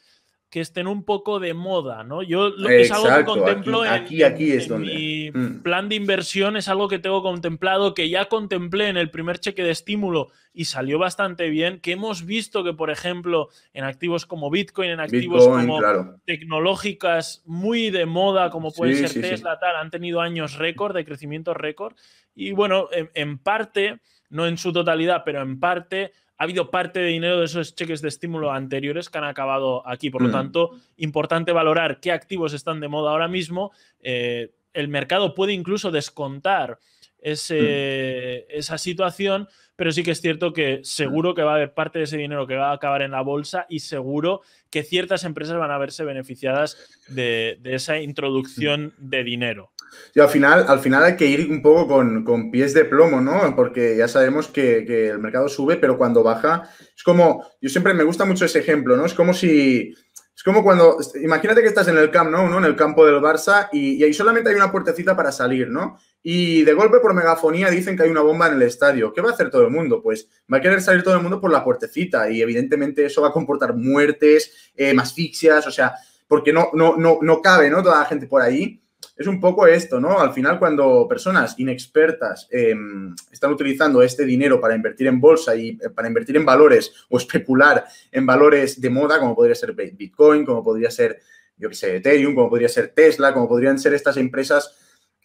[0.49, 2.23] que estén un poco de moda, ¿no?
[2.23, 4.87] Yo lo que es algo que contemplo aquí, aquí, es donde...
[4.87, 5.61] mi mm.
[5.61, 9.63] plan de inversión, es algo que tengo contemplado, que ya contemplé en el primer cheque
[9.63, 14.49] de estímulo y salió bastante bien, que hemos visto que, por ejemplo, en activos como
[14.49, 15.79] Bitcoin, en activos como
[16.25, 21.53] tecnológicas muy de moda, como puede ser Tesla, tal, han tenido años récord, de crecimiento
[21.53, 21.95] récord.
[22.33, 27.07] Y bueno, en parte, no en su totalidad, pero en parte ha habido parte de
[27.07, 30.09] dinero de esos cheques de estímulo anteriores que han acabado aquí.
[30.09, 30.31] Por lo mm.
[30.31, 33.73] tanto, importante valorar qué activos están de moda ahora mismo.
[34.01, 36.79] Eh, el mercado puede incluso descontar
[37.21, 41.99] ese, esa situación, pero sí que es cierto que seguro que va a haber parte
[41.99, 45.57] de ese dinero que va a acabar en la bolsa y seguro que ciertas empresas
[45.57, 46.77] van a verse beneficiadas
[47.07, 49.71] de, esa introducción de dinero.
[50.13, 51.87] Y al final, al final hay que ir un poco
[52.23, 53.55] con, pies de plomo, ¿no?
[53.55, 57.93] Porque ya sabemos que, que, el mercado sube, pero cuando baja, es como, yo siempre
[57.93, 59.05] me gusta mucho ese ejemplo, ¿no?
[59.05, 59.93] Es como si
[60.39, 62.59] es como cuando, imagínate que estás en el Camp Nou, ¿no?
[62.59, 65.99] En el campo del Barça y, ahí solamente hay una puertecita para salir, ¿no?
[66.21, 69.13] Y de golpe por megafonía dicen que hay una bomba en el estadio.
[69.13, 70.01] ¿Qué va a hacer todo el mundo?
[70.01, 73.29] Pues va a querer salir todo el mundo por la puertecita y evidentemente eso va
[73.29, 75.93] a comportar muertes, eh, asfixias, o sea,
[76.27, 77.81] porque no, no, no, no cabe, ¿no?
[77.81, 78.81] Toda la gente por ahí
[79.19, 80.19] es un poco esto, ¿no?
[80.19, 85.71] Al final, cuando personas inexpertas em, están utilizando este dinero para invertir en bolsa y
[85.71, 90.45] eh, para invertir en valores o especular en valores de moda, como podría ser Bitcoin,
[90.45, 91.19] como podría ser,
[91.57, 94.73] yo qué sé, Ethereum, como podría ser Tesla, como podrían ser estas empresas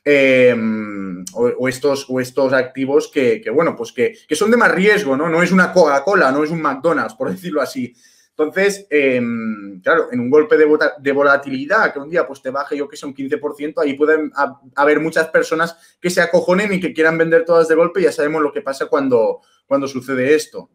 [0.05, 5.17] em, o, estos, o estos activos que, bueno, pues que, que, son de más riesgo,
[5.17, 5.29] ¿no?
[5.29, 7.95] No es una Coca-Cola, no es un McDonald's, por decirlo así.
[8.37, 12.89] Entonces, em, claro, en un golpe de, volatilidad que un día pues te baje yo
[12.89, 14.33] que sé un 15%, ahí pueden
[14.75, 18.43] haber muchas personas que se acojonen y que quieran vender todas de golpe ya sabemos
[18.43, 20.71] lo que pasa cuando, cuando sucede esto.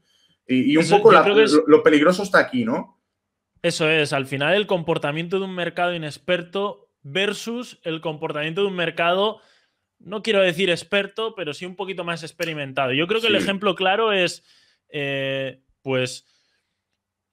[0.47, 2.97] Y, un poco lo, peligroso está aquí, ¿no?
[3.61, 8.75] Eso es, al final el comportamiento de un mercado inexperto versus el comportamiento de un
[8.75, 9.41] mercado,
[9.99, 12.93] no quiero decir experto, pero sí un poquito más experimentado.
[12.93, 14.43] Yo creo que el ejemplo claro es,
[14.89, 16.25] eh, pues,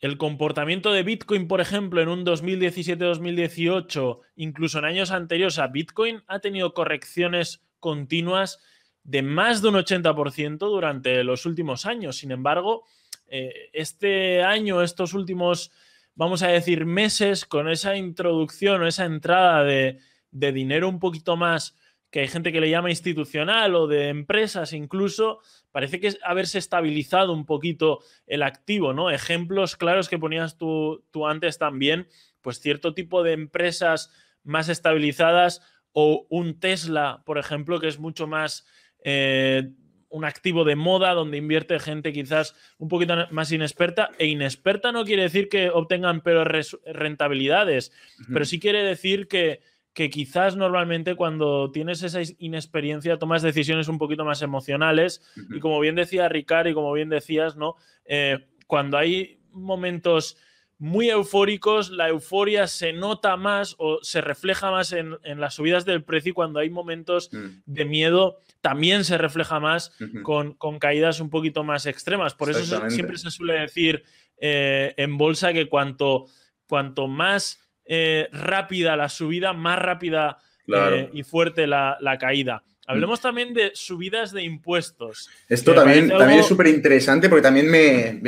[0.00, 6.22] el comportamiento de Bitcoin, por ejemplo, en un 2017-2018, incluso en años anteriores a Bitcoin,
[6.26, 8.58] ha tenido correcciones continuas
[9.04, 12.16] de más de un 80% durante los últimos años.
[12.16, 12.84] Sin embargo,
[13.28, 15.70] eh, este año, estos últimos,
[16.16, 20.00] vamos a decir, meses, con esa introducción o esa entrada de,
[20.32, 21.76] de dinero un poquito más
[22.10, 26.58] que hay gente que le llama institucional o de empresas incluso, parece que es haberse
[26.58, 29.10] estabilizado un poquito el activo, ¿no?
[29.10, 32.08] Ejemplos claros que ponías tú, tú antes también,
[32.40, 34.10] pues cierto tipo de empresas
[34.44, 35.60] más estabilizadas
[35.92, 38.66] o un Tesla, por ejemplo, que es mucho más...
[39.04, 39.72] Eh,
[40.08, 44.10] un activo de moda donde invierte gente quizás un poquito más inexperta.
[44.18, 47.92] E inexperta no quiere decir que obtengan peores rentabilidades,
[48.32, 49.60] pero sí quiere decir que,
[49.92, 55.80] que quizás normalmente cuando tienes esa inexperiencia tomas decisiones un poquito más emocionales y como
[55.80, 57.76] bien decía Ricard y como bien decías, ¿no?
[58.04, 60.36] Eh, cuando hay momentos
[60.78, 66.04] muy eufóricos, la euforia se nota más o se refleja más en, las subidas del
[66.04, 67.46] precio y cuando hay momentos mm.
[67.64, 72.34] de miedo también se refleja más con, caídas un poquito más extremas.
[72.34, 74.04] Por eso siempre se suele decir
[74.38, 76.26] eh, en bolsa que cuanto,
[76.68, 82.64] cuanto más eh, rápida la subida, más rápida eh, y fuerte la, caída.
[82.86, 85.28] Hablemos también de subidas de impuestos.
[85.48, 88.20] Esto también, también es súper interesante porque también me,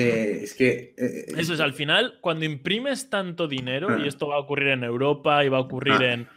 [0.42, 0.94] es que...
[0.96, 4.06] Eh, Eso es, al final, cuando imprimes tanto dinero, y ah.
[4.06, 6.12] esto va a ocurrir en Europa y va a ocurrir ah.
[6.12, 6.28] en,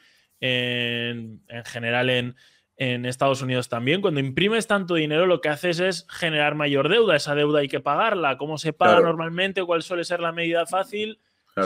[1.47, 2.35] en, general en,
[2.77, 7.15] en Estados Unidos también, cuando imprimes tanto dinero lo que haces es generar mayor deuda.
[7.15, 8.37] Esa deuda hay que pagarla.
[8.37, 9.63] ¿Cómo se paga normalmente?
[9.63, 11.19] ¿Cuál suele ser la medida fácil?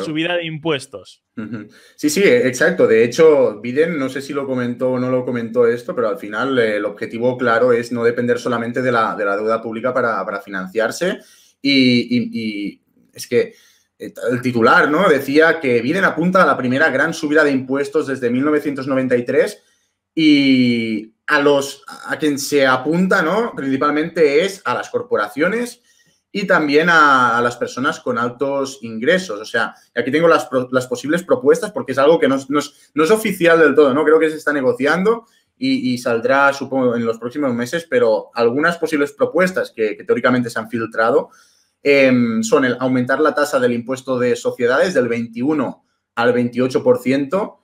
[0.04, 1.24] Subida de impuestos.
[1.96, 2.88] Sí, sí, exacto.
[2.88, 6.18] De hecho, Biden, no sé si lo comentó o no lo comentó esto, pero al
[6.18, 11.20] final eh, el objetivo claro es no depender solamente de la, deuda pública para, financiarse.
[11.62, 12.82] Y,
[13.14, 13.54] es que
[13.98, 15.08] eh, el titular ¿no?
[15.08, 19.62] decía que Biden apunta a la primera gran subida de impuestos desde 1993
[20.16, 23.54] y a los a quien se apunta, ¿no?
[23.56, 25.82] Principalmente es a las corporaciones
[26.38, 29.40] y también a, las personas con altos ingresos.
[29.40, 30.46] O sea, aquí tengo las,
[30.86, 34.04] posibles propuestas porque es algo que no, es, oficial del todo, ¿no?
[34.04, 39.14] Creo que se está negociando y, saldrá, supongo, en los próximos meses, pero algunas posibles
[39.14, 41.30] propuestas que, teóricamente se han filtrado
[41.82, 47.60] em, son el aumentar la tasa del impuesto de sociedades del 21 al 28%,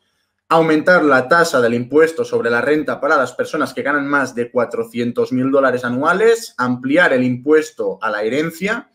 [0.52, 4.52] aumentar la tasa del impuesto sobre la renta para las personas que ganan más de
[4.52, 8.90] 400 mil dólares anuales, ampliar el impuesto a la herencia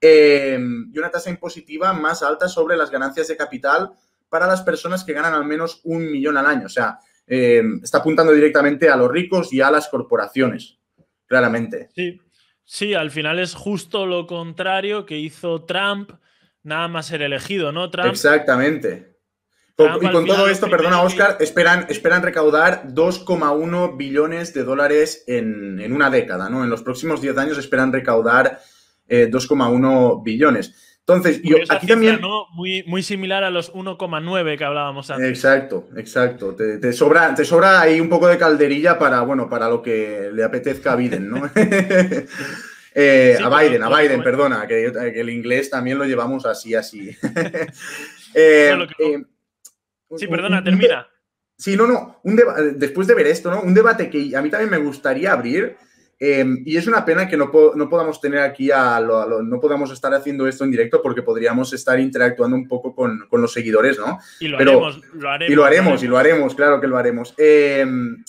[0.00, 0.56] eh,
[0.92, 3.90] y una tasa impositiva más alta sobre las ganancias de capital
[4.28, 6.66] para las personas que ganan al menos un millón al año.
[6.66, 10.78] O sea, eh, está apuntando directamente a los ricos y a las corporaciones,
[11.26, 11.88] claramente.
[11.92, 12.20] Sí,
[12.64, 16.12] sí, al final es justo lo contrario que hizo Trump
[16.62, 17.90] nada más ser elegido, ¿no?
[17.90, 19.13] Trump, Exactamente
[19.76, 26.10] y con todo esto, perdona Oscar, esperan, esperan recaudar 2,1 billones de dólares en, una
[26.10, 26.62] década, ¿no?
[26.62, 28.60] En los próximos 10 años esperan recaudar
[29.08, 30.94] 2,1 eh, billones.
[31.00, 32.18] Entonces, yo aquí también.
[32.52, 35.28] Muy, muy similar a los 1,9 que hablábamos antes.
[35.28, 36.54] Exacto, exacto.
[36.54, 40.44] Te, sobra, te sobra ahí un poco de calderilla para, bueno, para lo que le
[40.44, 41.50] apetezca a Biden, ¿no?
[42.96, 47.10] Eh, a Biden, a Biden, perdona, que, el inglés también lo llevamos así, así.
[48.36, 49.22] Eh, eh,
[50.16, 51.06] sí, perdona, termina.
[51.56, 52.20] Sí, no, no.
[52.24, 52.40] Un
[52.76, 53.62] después de ver esto, ¿no?
[53.62, 55.76] Un debate que a mí también me gustaría abrir.
[56.18, 60.48] y es una pena que no, no podamos tener aquí a, no podamos estar haciendo
[60.48, 64.18] esto en directo porque podríamos estar interactuando un poco con, los seguidores, ¿no?
[64.40, 65.52] Y lo haremos, lo haremos.
[65.52, 67.34] Y lo haremos, y lo haremos, claro que lo haremos.
[67.36, 68.24] Em,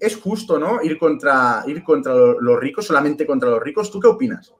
[0.00, 0.82] es justo, ¿no?
[0.82, 3.90] Ir contra, ir contra los ricos, solamente contra los ricos.
[3.90, 4.52] ¿Tú qué opinas?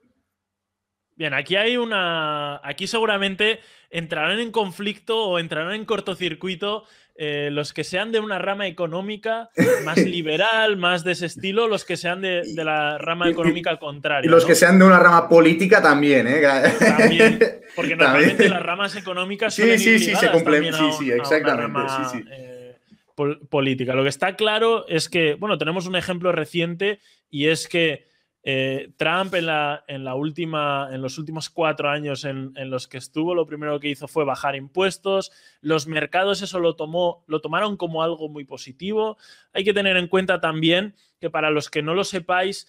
[1.18, 2.60] Bien, aquí hay una.
[2.62, 3.58] Aquí seguramente
[3.90, 6.84] entrarán en conflicto o entrarán en cortocircuito
[7.16, 9.50] eh, los que sean de una rama económica
[9.84, 14.28] más liberal, más de ese estilo, los que sean de, la rama económica contraria.
[14.28, 16.40] Y los que sean de una rama política también, ¿eh?
[16.78, 17.40] También,
[17.74, 20.72] porque normalmente las ramas económicas sí, sí, sí, se cumplen.
[20.72, 21.80] Sí, sí, exactamente.
[21.88, 22.24] sí, sí.
[22.30, 22.76] Eh,
[23.50, 23.94] política.
[23.94, 28.06] Lo que está claro es que, bueno, tenemos un ejemplo reciente y es que
[28.42, 32.98] eh, Trump en, la, en, la, última, en los últimos cuatro años en, los que
[32.98, 35.32] estuvo, lo primero que hizo fue bajar impuestos.
[35.60, 39.18] Los mercados eso lo, tomó, lo tomaron como algo muy positivo.
[39.52, 42.68] Hay que tener en cuenta también que para los que no lo sepáis,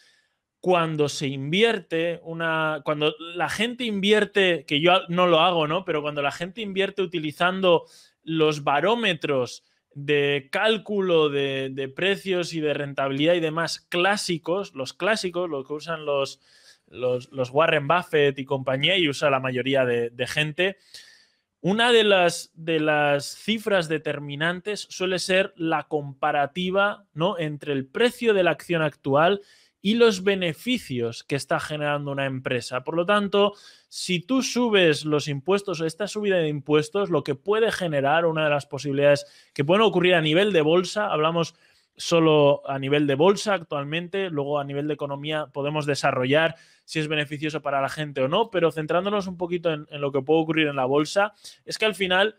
[0.60, 2.82] cuando se invierte una.
[2.84, 5.86] Cuando la gente invierte, que yo no lo hago, ¿no?
[5.86, 7.86] Pero cuando la gente invierte utilizando
[8.24, 15.68] los barómetros de cálculo de, precios y de rentabilidad y demás clásicos, los clásicos, los
[15.68, 16.40] que usan los,
[16.88, 20.78] los, Warren Buffett y compañía y usa la mayoría de, gente,
[21.62, 27.38] una de las, de las, cifras determinantes suele ser la comparativa ¿no?
[27.38, 29.42] entre el precio de la acción actual
[29.82, 32.84] y los beneficios que está generando una empresa.
[32.84, 33.54] Por lo tanto,
[33.88, 38.44] si tú subes los impuestos o esta subida de impuestos, lo que puede generar, una
[38.44, 41.56] de las posibilidades que pueden ocurrir a nivel de bolsa, hablamos
[41.96, 47.08] solo a nivel de bolsa actualmente, luego a nivel de economía podemos desarrollar si es
[47.08, 50.42] beneficioso para la gente o no, pero centrándonos un poquito en, en lo que puede
[50.42, 51.34] ocurrir en la bolsa,
[51.66, 52.38] es que al final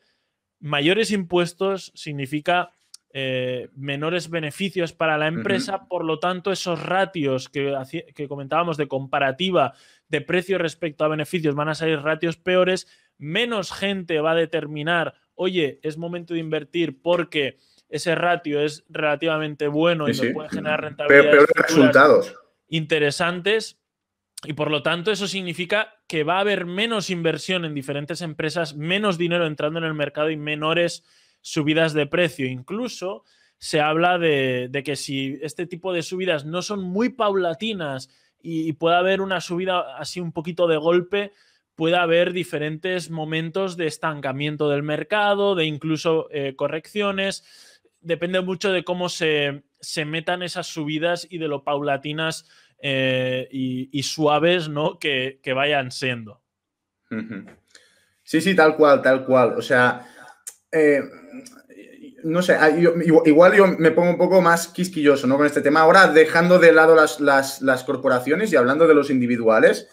[0.61, 2.70] mayores impuestos significa
[3.12, 7.77] eh, menores beneficios para la empresa, por lo tanto esos ratios que,
[8.14, 9.75] que, comentábamos de comparativa
[10.09, 12.87] de precio respecto a beneficios van a salir ratios peores,
[13.18, 19.66] menos gente va a determinar, oye, es momento de invertir porque ese ratio es relativamente
[19.66, 22.35] bueno y me puede generar rentabilidades resultados.
[22.68, 23.79] interesantes.
[24.44, 28.77] Y por lo tanto, eso significa que va a haber menos inversión en diferentes empresas,
[28.77, 31.05] menos dinero entrando en el mercado y menores
[31.40, 32.46] subidas de precio.
[32.46, 33.24] Incluso
[33.61, 38.09] se habla de, que si este tipo de subidas no son muy paulatinas
[38.42, 41.33] y, puede haber una subida así un poquito de golpe,
[41.74, 47.44] puede haber diferentes momentos de estancamiento del mercado, de incluso eh, correcciones.
[48.00, 49.62] Depende mucho de cómo se,
[50.07, 52.48] metan esas subidas y de lo paulatinas
[52.81, 54.98] eh, y, suaves ¿no?
[54.98, 56.40] que, vayan siendo.
[58.22, 59.55] Sí, sí, tal cual, tal cual.
[59.59, 60.07] O sea,
[60.72, 61.02] eh,
[62.22, 62.56] no sé,
[63.24, 65.37] igual yo me pongo un poco más quisquilloso ¿no?
[65.37, 65.80] con este tema.
[65.80, 69.88] Ahora, dejando de lado las, corporaciones y hablando de los individuales,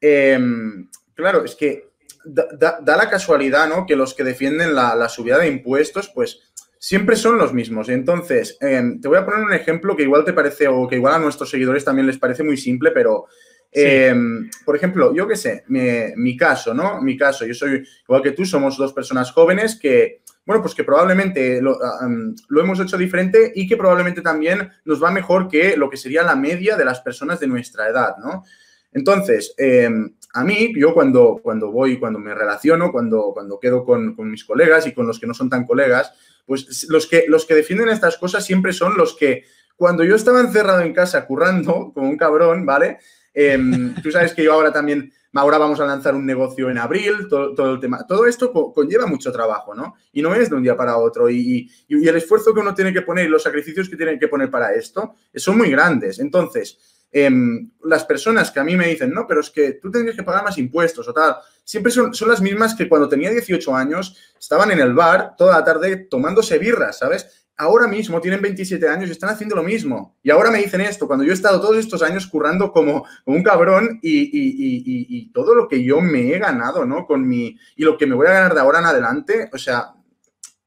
[0.00, 1.90] em, claro, es que
[2.24, 3.86] da, la casualidad ¿no?
[3.86, 6.40] que los que defienden la, subida de impuestos, pues
[6.78, 7.88] siempre son los mismos.
[7.88, 11.14] Entonces, em, te voy a poner un ejemplo que igual te parece, o que igual
[11.14, 13.26] a nuestros seguidores también les parece muy simple, pero
[13.72, 17.00] em, por ejemplo, yo qué sé, mi, caso, ¿no?
[17.00, 20.84] Mi caso, yo soy igual que tú, somos dos personas jóvenes que bueno, pues que
[20.84, 22.08] probablemente ah,
[22.48, 26.22] lo, hemos hecho diferente y que probablemente también nos va mejor que lo que sería
[26.22, 28.44] la media de las personas de nuestra edad, ¿no?
[28.92, 34.14] Entonces, em, a mí, yo cuando, cuando voy, cuando me relaciono, cuando, cuando quedo con,
[34.30, 36.12] mis colegas y con los que no son tan colegas,
[36.46, 39.44] pues los que, los que defienden estas cosas siempre son los que,
[39.76, 42.98] cuando yo estaba encerrado en casa currando como un cabrón, ¿vale?
[43.38, 47.28] Em, tú sabes que yo ahora también ahora vamos a lanzar un negocio en abril,
[47.28, 48.06] todo, el tema.
[48.06, 49.94] Todo esto conlleva mucho trabajo, ¿no?
[50.14, 51.28] Y no es de un día para otro.
[51.28, 54.50] Y, el esfuerzo que uno tiene que poner y los sacrificios que tiene que poner
[54.50, 56.18] para esto son muy grandes.
[56.18, 56.78] Entonces,
[57.12, 60.22] em, las personas que a mí me dicen, no, pero es que tú tendrías que
[60.22, 64.16] pagar más impuestos o tal, siempre son, son las mismas que cuando tenía 18 años
[64.40, 67.45] estaban en el bar toda la tarde tomándose birras, ¿sabes?
[67.56, 70.16] Ahora mismo tienen 27 años y están haciendo lo mismo.
[70.22, 73.42] Y ahora me dicen esto, cuando yo he estado todos estos años currando como, un
[73.42, 77.06] cabrón y, todo lo que yo me he ganado, ¿no?
[77.06, 79.94] Con mi, y lo que me voy a ganar de ahora en adelante, o sea,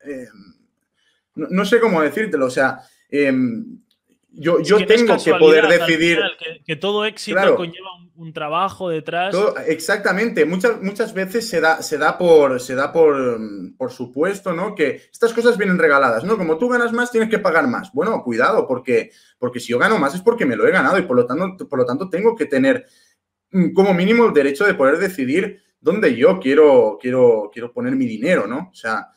[0.02, 0.56] em,
[1.36, 2.80] no, sé cómo decírtelo, o sea,
[3.10, 3.80] em,
[4.32, 6.20] yo, yo tengo que poder decidir.
[6.66, 9.36] que, todo éxito conlleva un, trabajo detrás.
[9.66, 10.46] exactamente.
[10.46, 13.40] Muchas, muchas veces se da, se da, por, se da por,
[13.78, 14.76] por, supuesto, ¿no?
[14.76, 16.38] Que estas cosas vienen regaladas, ¿no?
[16.38, 17.92] Como tú ganas más, tienes que pagar más.
[17.94, 21.04] Bueno, cuidado, porque, porque si yo gano más es porque me lo he ganado y
[21.04, 22.86] por lo tanto, por lo tanto tengo que tener
[23.52, 28.06] mm, como mínimo el derecho de poder decidir dónde yo quiero, quiero, quiero poner mi
[28.06, 28.70] dinero, ¿no?
[28.72, 29.10] O sea,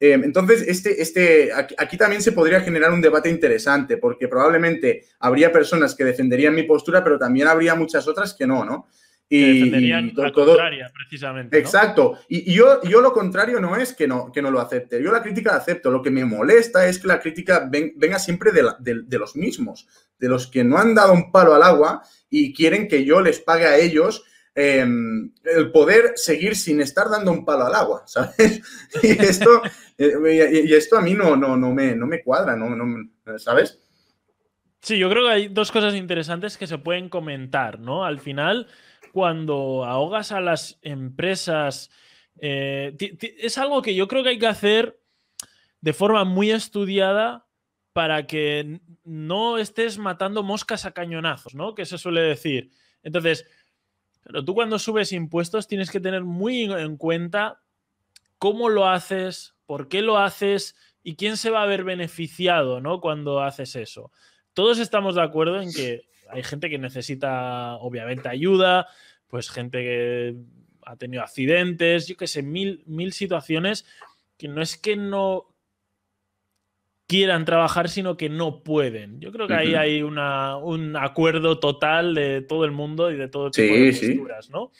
[0.00, 5.94] entonces, este, este, aquí, también se podría generar un debate interesante, porque probablemente habría personas
[5.94, 8.86] que defenderían mi postura, pero también habría muchas otras que no, ¿no?
[9.28, 11.58] Y, defenderían la contraria, precisamente.
[11.58, 12.18] Exacto.
[12.28, 15.02] Y, yo, yo lo contrario no es que no, que no lo acepte.
[15.02, 15.90] Yo la crítica la acepto.
[15.90, 19.86] Lo que me molesta es que la crítica venga siempre de, de los mismos,
[20.18, 23.40] de los que no han dado un palo al agua y quieren que yo les
[23.40, 24.24] pague a ellos
[24.60, 28.60] Em, el poder seguir sin estar dando un palo al agua, ¿sabes?
[29.04, 32.68] Y esto, eh, y esto a mí no, no, no, me, no me cuadra, ¿no?
[33.38, 33.80] ¿sabes?
[34.80, 38.04] Sí, yo creo que hay dos cosas interesantes que se pueden comentar, ¿no?
[38.04, 38.68] Al final,
[39.12, 41.90] cuando ahogas a las empresas,
[42.40, 42.96] eh,
[43.38, 45.00] es algo que yo creo que hay que hacer
[45.80, 47.46] de forma muy estudiada
[47.92, 51.74] para que no estés matando moscas a cañonazos, ¿no?
[51.74, 52.70] Que se suele decir.
[53.02, 53.46] Entonces,
[54.22, 57.60] pero tú cuando subes impuestos tienes que tener muy en cuenta
[58.38, 63.02] cómo lo haces, por qué lo haces y quién se va a ver beneficiado ¿no?
[63.02, 64.10] cuando haces eso.
[64.54, 68.86] Todos estamos de acuerdo en que hay gente que necesita, obviamente, ayuda,
[69.26, 70.36] pues gente que
[70.86, 73.84] ha tenido accidentes, yo qué sé, mil, mil situaciones
[74.38, 75.54] que no es que no
[77.06, 79.20] quieran trabajar, sino que no pueden.
[79.20, 83.50] Yo creo que ahí hay un acuerdo total de todo el mundo y de todo
[83.50, 84.72] tipo de posturas, ¿no?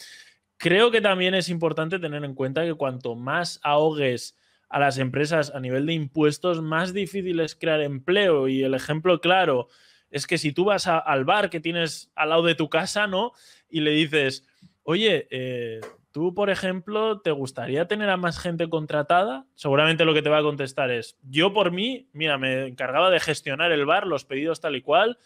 [0.56, 4.37] Creo que también es importante tener en cuenta que cuanto más ahogues
[4.68, 8.48] a las empresas a nivel de impuestos, más difícil es crear empleo.
[8.48, 9.68] Y el ejemplo claro
[10.10, 13.32] es que si tú vas al bar que tienes al lado de tu casa, ¿no?
[13.68, 14.46] Y le dices,
[14.82, 19.46] oye, eh, Tú, por ejemplo, ¿te gustaría tener a más gente contratada?
[19.54, 23.20] Seguramente lo que te va a contestar es, yo por mí, mira, me encargaba de
[23.20, 25.18] gestionar el bar, los pedidos tal y cual,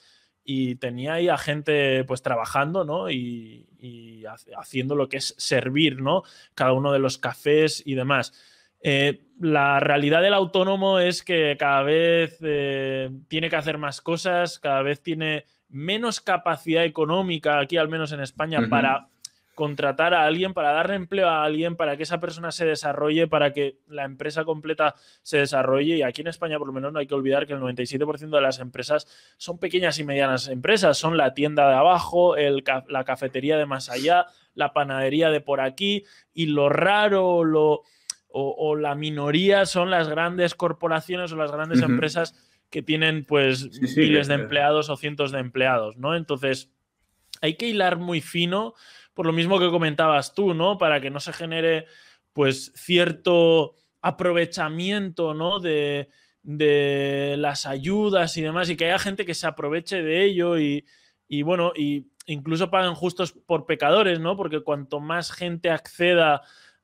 [0.44, 3.10] y tenía ahí a gente pues trabajando, ¿no?
[3.10, 3.68] Y,
[4.56, 6.22] haciendo lo que es servir, ¿no?
[6.54, 8.32] Cada uno de los cafés y demás.
[8.82, 14.58] Eh, la realidad del autónomo es que cada vez eh, tiene que hacer más cosas,
[14.58, 19.08] cada vez tiene menos capacidad económica, aquí al menos en España, para
[19.54, 23.52] contratar a alguien, para darle empleo a alguien, para que esa persona se desarrolle, para
[23.52, 25.96] que la empresa completa se desarrolle.
[25.96, 28.40] Y aquí en España, por lo menos, no hay que olvidar que el 97% de
[28.40, 29.06] las empresas
[29.36, 30.98] son pequeñas y medianas empresas.
[30.98, 36.04] Son la tienda de abajo, la cafetería de más allá, la panadería de por aquí.
[36.32, 37.82] Y lo raro lo,
[38.32, 42.34] o, la minoría son las grandes corporaciones o las grandes empresas
[42.70, 46.16] que tienen pues miles de empleados o cientos de empleados, ¿no?
[46.16, 46.70] Entonces,
[47.42, 48.74] hay que hilar muy fino
[49.14, 50.78] por lo mismo que comentabas tú, ¿no?
[50.78, 51.86] Para que no se genere,
[52.32, 55.60] pues, cierto aprovechamiento, ¿no?
[55.60, 56.08] De,
[56.44, 60.84] las ayudas y demás, y que haya gente que se aproveche de ello y,
[61.44, 64.36] bueno, y incluso paguen justos por pecadores, ¿no?
[64.36, 66.42] Porque cuanto más gente acceda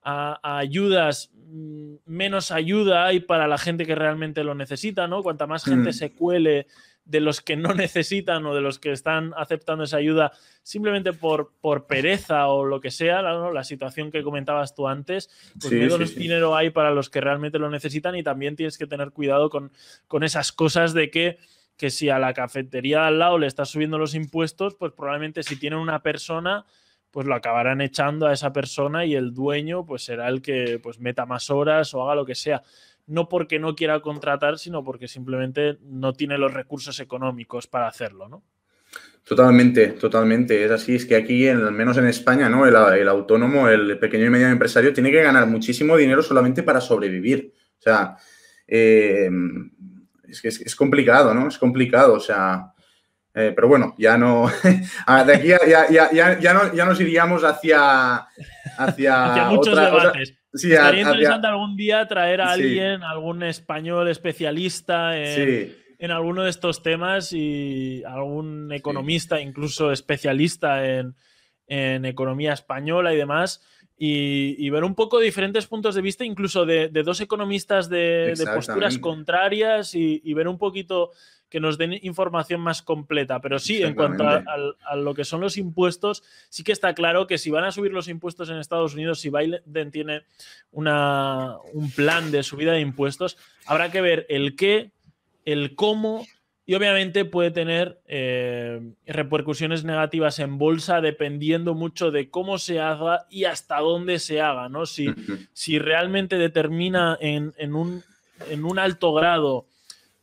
[0.09, 5.23] a, ayudas, mm, menos ayuda hay para la gente que realmente lo necesita, ¿no?
[5.23, 5.93] Cuanta más gente mm.
[5.93, 6.67] se cuele
[7.05, 10.33] de los que no necesitan o de los que están aceptando esa ayuda
[10.63, 15.31] simplemente por, por pereza o lo que sea, la situación que comentabas tú antes,
[15.61, 19.11] pues menos dinero hay para los que realmente lo necesitan y también tienes que tener
[19.11, 19.73] cuidado con,
[20.07, 21.39] con esas cosas de que,
[21.77, 25.43] que si a la cafetería de al lado le estás subiendo los impuestos, pues probablemente
[25.43, 26.67] si tienen una persona
[27.11, 31.01] pues lo acabarán echando a esa persona y el dueño pues será el que pues
[31.01, 32.63] meta más horas o haga lo que sea
[33.09, 38.29] no porque no quiera contratar, sino porque simplemente no tiene los recursos económicos para hacerlo,
[38.29, 38.45] ¿no?
[39.25, 40.65] Totalmente, totalmente.
[40.65, 42.67] Es así, es que aquí, al menos en España, ¿no?
[42.67, 47.53] El, autónomo, el pequeño y mediano empresario, tiene que ganar muchísimo dinero solamente para sobrevivir.
[47.79, 48.17] O sea,
[48.67, 49.31] eh,
[50.29, 51.49] es que es, complicado, ¿no?
[51.49, 52.73] Es complicado, o sea.
[53.35, 54.51] Eh, pero bueno, ya no.
[54.63, 58.27] de aquí ya, nos iríamos hacia.
[58.79, 60.35] Hacia, muchos debates.
[60.53, 67.33] Sería interesante algún día traer a alguien, algún español especialista en, alguno de estos temas
[67.33, 71.15] y algún economista, incluso especialista en,
[71.67, 73.63] economía española y demás.
[74.01, 79.95] Y, ver un poco diferentes puntos de vista, incluso de, dos economistas de, posturas contrarias
[79.95, 81.11] y, ver un poquito
[81.49, 83.41] que nos den información más completa.
[83.41, 87.39] Pero sí, en cuanto a, lo que son los impuestos, sí que está claro que
[87.39, 90.23] si van a subir los impuestos en Estados Unidos, si Biden tiene
[90.71, 94.91] una, un plan de subida de impuestos, habrá que ver el qué,
[95.45, 96.27] el cómo
[96.69, 103.25] y obviamente puede tener eh, repercusiones negativas en bolsa dependiendo mucho de cómo se haga
[103.31, 104.85] y hasta dónde se haga, ¿no?
[104.85, 105.09] Si,
[105.55, 108.05] si realmente determina en, un,
[108.51, 109.65] en, un, alto grado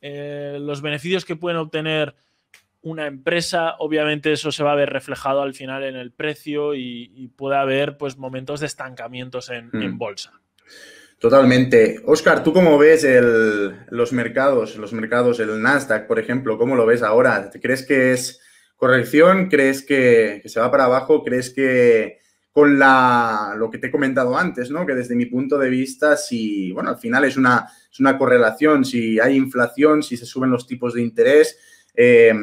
[0.08, 2.14] eh, los beneficios que pueden obtener
[2.84, 7.32] una empresa, obviamente eso se va a ver reflejado al final en el precio y,
[7.36, 9.97] puede haber pues momentos de estancamientos en, en mm.
[9.97, 10.39] bolsa.
[11.18, 12.01] Totalmente.
[12.06, 13.03] Oscar, ¿tú cómo ves
[13.89, 16.60] los mercados, los mercados, el Nasdaq, por ejemplo?
[16.60, 17.49] ¿Cómo lo ves ahora?
[17.60, 18.39] ¿Crees que es
[18.76, 19.49] corrección?
[19.49, 21.24] ¿Crees que, se va para abajo?
[21.24, 22.20] ¿Crees que
[22.51, 24.86] con la, lo que te he comentado antes, ¿no?
[24.86, 28.84] Que desde mi punto de vista, si, bueno, al final es una, es una correlación,
[28.84, 31.58] si hay inflación, si se suben los tipos de interés,
[31.96, 32.34] eh,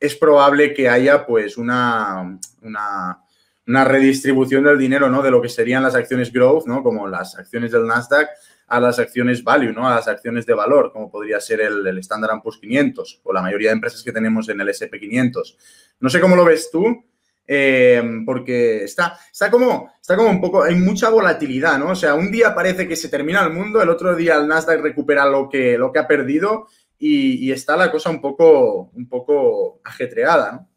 [0.00, 5.22] es probable que haya pues una, una redistribución del dinero, ¿no?
[5.22, 6.82] De lo que serían las acciones growth, ¿no?
[6.82, 8.28] Como las acciones del Nasdaq
[8.66, 9.86] a las acciones value, ¿no?
[9.86, 13.40] A las acciones de valor, como podría ser el, el Standard Poor's 500 o la
[13.40, 15.58] mayoría de empresas que tenemos en el S&P 500.
[16.00, 17.04] No sé cómo lo ves tú,
[17.50, 21.92] eh, porque está, está, como, está como un poco, hay mucha volatilidad, ¿no?
[21.92, 24.82] O sea, un día parece que se termina el mundo, el otro día el Nasdaq
[24.82, 26.66] recupera lo que, lo que ha perdido
[26.98, 30.68] y, está la cosa un poco, un poco ajetreada, ¿no?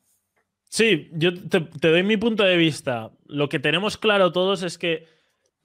[0.69, 3.11] Sí, yo te, doy mi punto de vista.
[3.25, 5.05] Lo que tenemos claro todos es que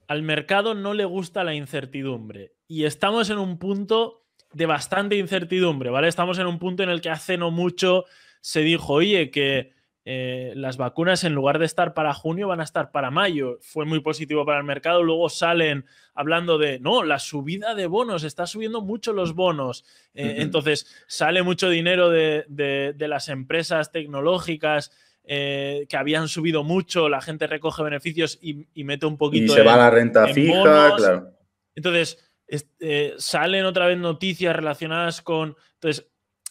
[0.09, 2.51] al mercado no le gusta la incertidumbre.
[2.67, 6.09] Y estamos en un punto de bastante incertidumbre, ¿vale?
[6.09, 8.03] Estamos en un punto en el que hace no mucho
[8.41, 9.76] se dijo, oye, que
[10.09, 13.57] eh, las vacunas en lugar de estar para junio van a estar para mayo.
[13.59, 15.03] Fue muy positivo para el mercado.
[15.03, 19.83] Luego salen hablando de, no, la subida de bonos, está subiendo mucho los bonos.
[20.13, 24.93] Eh, entonces sale mucho dinero de, las empresas tecnológicas.
[25.29, 29.51] Eh, que habían subido mucho, la gente recoge beneficios y, mete un poquito.
[29.51, 31.33] Y se va la renta fija, claro.
[31.75, 32.31] Entonces,
[33.17, 35.57] salen otra vez noticias relacionadas con.
[35.73, 36.07] Entonces,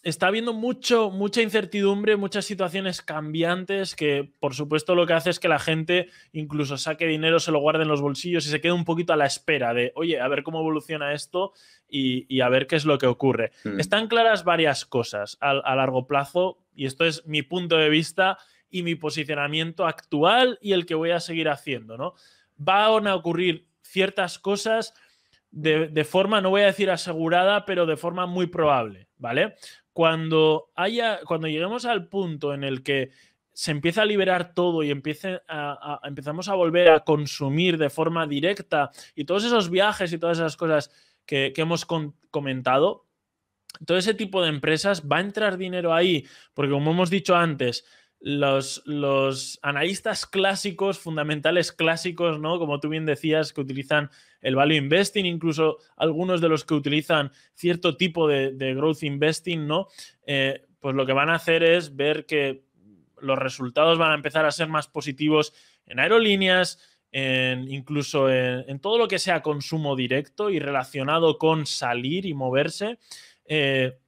[0.08, 5.40] está habiendo mucho, mucha incertidumbre, muchas situaciones cambiantes que, por supuesto, lo que hace es
[5.40, 8.70] que la gente incluso saque dinero, se lo guarde en los bolsillos y se quede
[8.70, 11.54] un poquito a la espera de, oye, a ver cómo evoluciona esto
[11.88, 13.50] y, a ver qué es lo que ocurre.
[13.64, 13.80] Hmm.
[13.80, 18.38] Están claras varias cosas a, a largo plazo y esto es mi punto de vista
[18.70, 22.14] y mi posicionamiento actual y el que voy a seguir haciendo, ¿no?
[22.56, 24.94] Van a ocurrir ciertas cosas
[25.50, 29.56] de, de, forma, no voy a decir asegurada, pero de forma muy probable, ¿vale?
[29.96, 33.12] Cuando haya, cuando lleguemos al punto en el que
[33.54, 35.40] se empieza a liberar todo y empiece
[36.02, 40.58] empezamos a volver a consumir de forma directa y todos esos viajes y todas esas
[40.58, 40.90] cosas
[41.24, 43.06] que, hemos comentado,
[43.86, 47.86] todo ese tipo de empresas va a entrar dinero ahí, porque como hemos dicho antes,
[48.20, 52.58] los, los, analistas clásicos, fundamentales clásicos, ¿no?
[52.58, 54.10] Como tú bien decías, que utilizan
[54.46, 59.88] el value investing, incluso algunos de los que utilizan cierto tipo de, growth investing, ¿no?
[60.24, 62.62] Eh, pues lo que van a hacer es ver que
[63.20, 65.52] los resultados van a empezar a ser más positivos
[65.84, 66.78] en aerolíneas,
[67.12, 72.98] incluso en, todo lo que sea consumo directo y relacionado con salir y moverse.
[73.46, 73.98] Eh,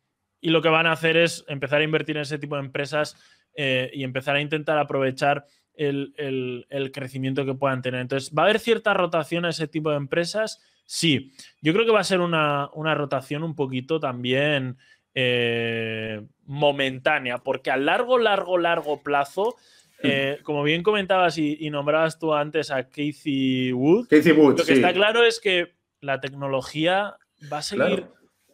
[0.41, 3.17] y lo que van a hacer es empezar a invertir en ese tipo de empresas
[3.55, 5.47] eh, y empezar a intentar aprovechar
[5.79, 8.01] el, crecimiento que puedan tener.
[8.01, 10.61] Entonces, ¿va a haber cierta rotación a ese tipo de empresas?
[10.85, 14.77] Sí, yo creo que va a ser una, rotación un poquito también
[15.15, 19.57] eh, momentánea, porque a largo, largo, largo plazo,
[20.03, 25.25] eh, como bien comentabas y, nombrabas tú antes a Casey Wood, lo que está claro
[25.25, 27.17] es que la tecnología
[27.53, 28.07] va a seguir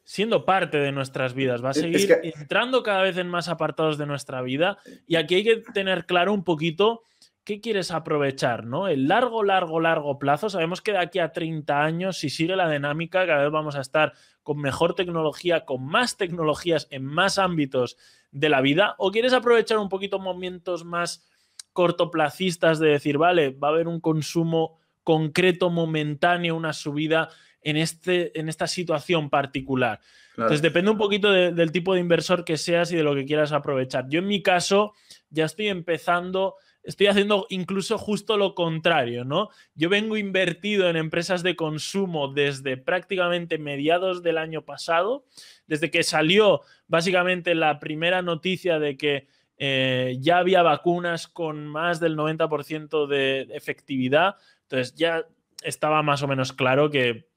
[0.05, 4.07] siendo parte de nuestras vidas, va a seguir entrando cada vez en más apartados de
[4.07, 7.03] nuestra vida y aquí hay que tener claro un poquito
[7.45, 8.88] qué quieres aprovechar, ¿no?
[8.88, 12.70] El largo, largo, largo plazo, sabemos que de aquí a 30 años, si sigue la
[12.70, 17.97] dinámica, cada vez vamos a estar con mejor tecnología, con más tecnologías en más ámbitos
[18.30, 21.26] de la vida, o quieres aprovechar un poquito momentos más
[21.72, 27.28] cortoplacistas de decir, vale, va a haber un consumo concreto, momentáneo, una subida
[27.61, 30.01] en, este, en esta situación particular.
[30.36, 33.53] Entonces depende un poquito del tipo de inversor que seas y de lo que quieras
[33.53, 34.09] aprovechar.
[34.09, 34.92] Yo en mi caso
[35.30, 39.49] ya estoy empezando, estoy haciendo incluso justo lo contrario, ¿no?
[39.74, 45.24] Yo vengo invertido en empresas de consumo desde prácticamente mediados del año pasado,
[45.66, 49.26] desde que salió básicamente la primera noticia de que
[49.57, 54.37] eh, ya había vacunas con más del 90% de efectividad.
[54.62, 55.26] Entonces ya
[55.62, 57.28] estaba más o menos claro que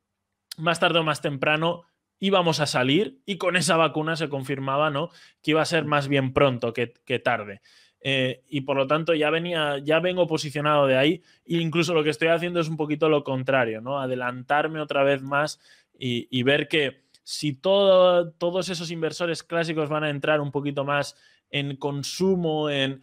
[0.58, 1.86] más tarde o más temprano
[2.20, 5.10] íbamos a salir y con esa vacuna se confirmaba ¿no?
[5.42, 6.88] que iba a ser más bien pronto que,
[7.20, 7.62] tarde.
[8.10, 12.06] Eh, y por lo tanto ya venía, ya vengo posicionado de ahí e incluso lo
[12.06, 14.00] que estoy haciendo es un poquito lo contrario, ¿no?
[14.00, 15.60] Adelantarme otra vez más
[16.00, 21.18] y, ver que si todos esos inversores clásicos van a entrar un poquito más
[21.50, 23.02] en consumo, en,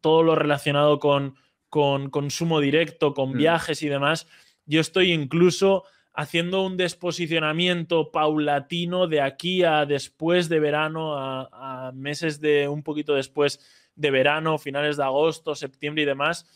[0.00, 1.34] todo lo relacionado con,
[1.68, 3.36] con consumo directo, con mm.
[3.36, 4.28] viajes y demás,
[4.64, 5.82] yo estoy incluso
[6.16, 13.14] haciendo un desposicionamiento paulatino de aquí a después de verano, a, meses de un poquito
[13.14, 13.60] después
[13.94, 16.46] de verano, finales de agosto, septiembre y demás,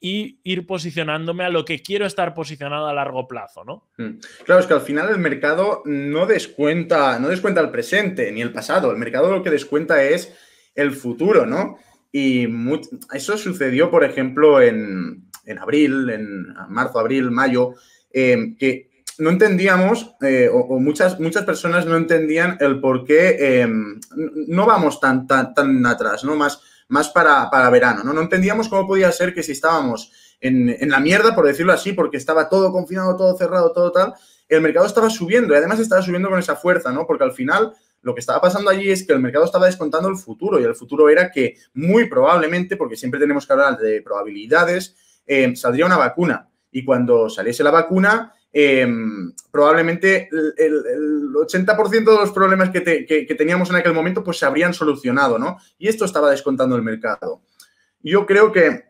[0.00, 3.88] y ir posicionándome a lo que quiero estar posicionado a largo plazo, ¿no?
[3.96, 4.18] Mm.
[4.44, 8.52] Claro, es que al final el mercado no descuenta, no descuenta el presente ni el
[8.52, 8.90] pasado.
[8.90, 10.34] El mercado lo que descuenta es
[10.74, 11.78] el futuro, ¿no?
[12.10, 12.48] Y
[13.12, 15.28] eso sucedió, por ejemplo, en,
[15.60, 17.74] abril, en marzo, abril, mayo,
[18.12, 24.00] eh, que no entendíamos, eh, o, muchas, muchas personas no entendían el por qué em,
[24.48, 26.36] no vamos tan, tan, tan atrás, ¿no?
[26.36, 28.12] Más, más para, para, verano, ¿no?
[28.12, 31.92] No entendíamos cómo podía ser que si estábamos en, en, la mierda, por decirlo así,
[31.92, 34.14] porque estaba todo confinado, todo cerrado, todo tal,
[34.48, 37.06] el mercado estaba subiendo y además estaba subiendo con esa fuerza, ¿no?
[37.06, 40.16] Porque al final lo que estaba pasando allí es que el mercado estaba descontando el
[40.16, 44.94] futuro y el futuro era que muy probablemente, porque siempre tenemos que hablar de probabilidades,
[45.26, 46.48] em, saldría una vacuna.
[46.70, 52.80] Y cuando saliese la vacuna, Em, probablemente el, 80% de los problemas que,
[53.36, 55.58] teníamos en aquel momento pues se habrían solucionado, ¿no?
[55.78, 57.42] Y esto estaba descontando el mercado.
[58.02, 58.84] Yo creo que,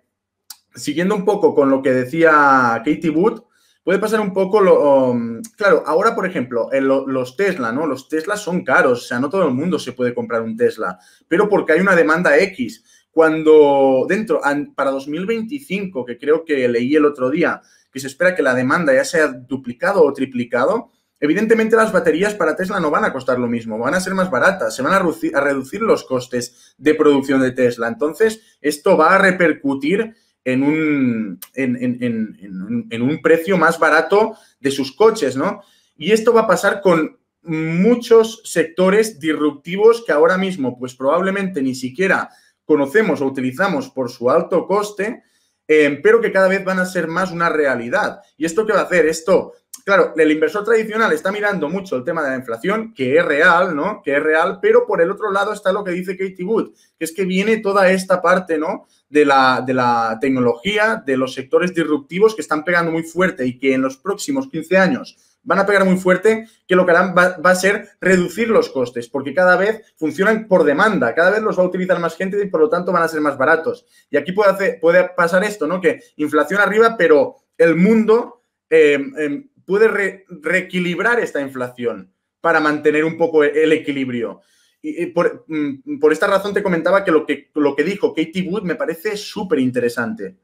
[0.75, 3.43] siguiendo un poco con lo que decía Katie Wood,
[3.83, 5.17] puede pasar un poco lo...
[5.57, 7.87] Claro, ahora, por ejemplo, los Tesla, ¿no?
[7.87, 10.99] Los Tesla son caros, o sea, no todo el mundo se puede comprar un Tesla,
[11.27, 12.85] pero porque hay una demanda X.
[13.11, 14.41] Cuando dentro,
[14.75, 17.63] para 2025, que creo que leí el otro día,
[17.97, 22.55] que se espera que la demanda ya sea duplicado o triplicado, evidentemente las baterías para
[22.55, 24.99] Tesla no van a costar lo mismo, van a ser más baratas, se van a
[24.99, 27.89] reducir, los costes de producción de Tesla.
[27.89, 35.35] Entonces, esto va a repercutir en un, en, un precio más barato de sus coches,
[35.35, 35.63] ¿no?
[35.97, 41.75] Y esto va a pasar con muchos sectores disruptivos que ahora mismo, pues probablemente ni
[41.75, 42.29] siquiera
[42.67, 45.23] conocemos o utilizamos por su alto coste,
[45.69, 48.21] eh, pero que cada vez van a ser más una realidad.
[48.37, 49.07] ¿Y esto qué va a hacer?
[49.07, 49.53] Esto,
[49.85, 53.75] claro, el inversor tradicional está mirando mucho el tema de la inflación, que es real,
[53.75, 54.01] ¿no?
[54.03, 57.05] Que es real, pero por el otro lado está lo que dice Katie Wood, que
[57.05, 58.87] es que viene toda esta parte, ¿no?
[59.09, 63.59] De la, de la tecnología, de los sectores disruptivos que están pegando muy fuerte y
[63.59, 67.15] que en los próximos 15 años van a pegar muy fuerte, que lo que harán
[67.17, 71.57] va, a ser reducir los costes, porque cada vez funcionan por demanda, cada vez los
[71.57, 73.87] va a utilizar más gente y por lo tanto van a ser más baratos.
[74.11, 75.81] Y aquí puede, hacer, puede pasar esto, ¿no?
[75.81, 83.17] Que inflación arriba, pero el mundo eh, em, puede reequilibrar esta inflación para mantener un
[83.17, 84.41] poco el equilibrio.
[84.83, 88.49] Y, por, mm, por, esta razón te comentaba que lo que, lo que dijo Katie
[88.49, 90.37] Wood me parece súper interesante.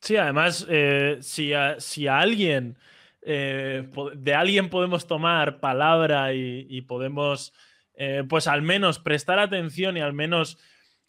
[0.00, 2.76] Sí, además, eh, si, si a alguien
[3.22, 7.52] eh, de alguien podemos tomar palabra y, podemos,
[7.94, 10.58] eh, pues al menos prestar atención y al menos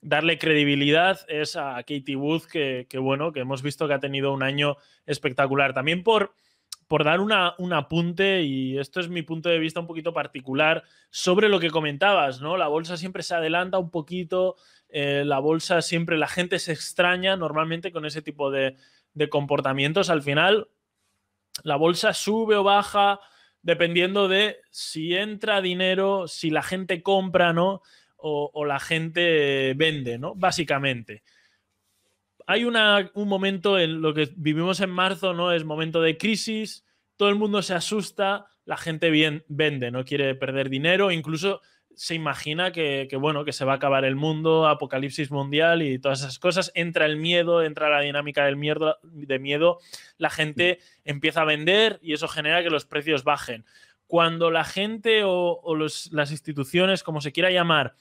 [0.02, 4.44] darle credibilidad es a Katie Wood, que, bueno, que hemos visto que ha tenido un
[4.44, 5.74] año espectacular.
[5.74, 6.34] También por,
[6.88, 10.84] por dar una, un apunte, y esto es mi punto de vista un poquito particular,
[11.12, 12.58] sobre lo que comentabas, ¿no?
[12.58, 14.56] La bolsa siempre se adelanta un poquito,
[14.90, 18.76] eh, la bolsa siempre, la gente se extraña normalmente con ese tipo de,
[19.14, 20.10] de comportamientos.
[20.10, 20.68] Al final,
[21.64, 23.20] la bolsa sube o baja
[23.62, 27.82] dependiendo de si entra dinero, si la gente compra, ¿no?
[28.24, 30.36] O, la gente vende, ¿no?
[30.36, 31.24] Básicamente.
[32.46, 35.52] Hay un momento en lo que vivimos en marzo, ¿no?
[35.52, 36.86] Es momento de crisis,
[37.18, 41.62] todo el mundo se asusta, la gente bien, vende, no quiere perder dinero, incluso
[41.96, 46.22] se imagina que, bueno, que se va a acabar el mundo, apocalipsis mundial y todas
[46.22, 46.72] esas cosas.
[46.76, 49.80] Entra el miedo, entra la dinámica del miedo, de miedo,
[50.18, 53.66] la gente empieza a vender y eso genera que los precios bajen.
[54.08, 57.96] Cuando la gente o, las instituciones, como se quiera llamar,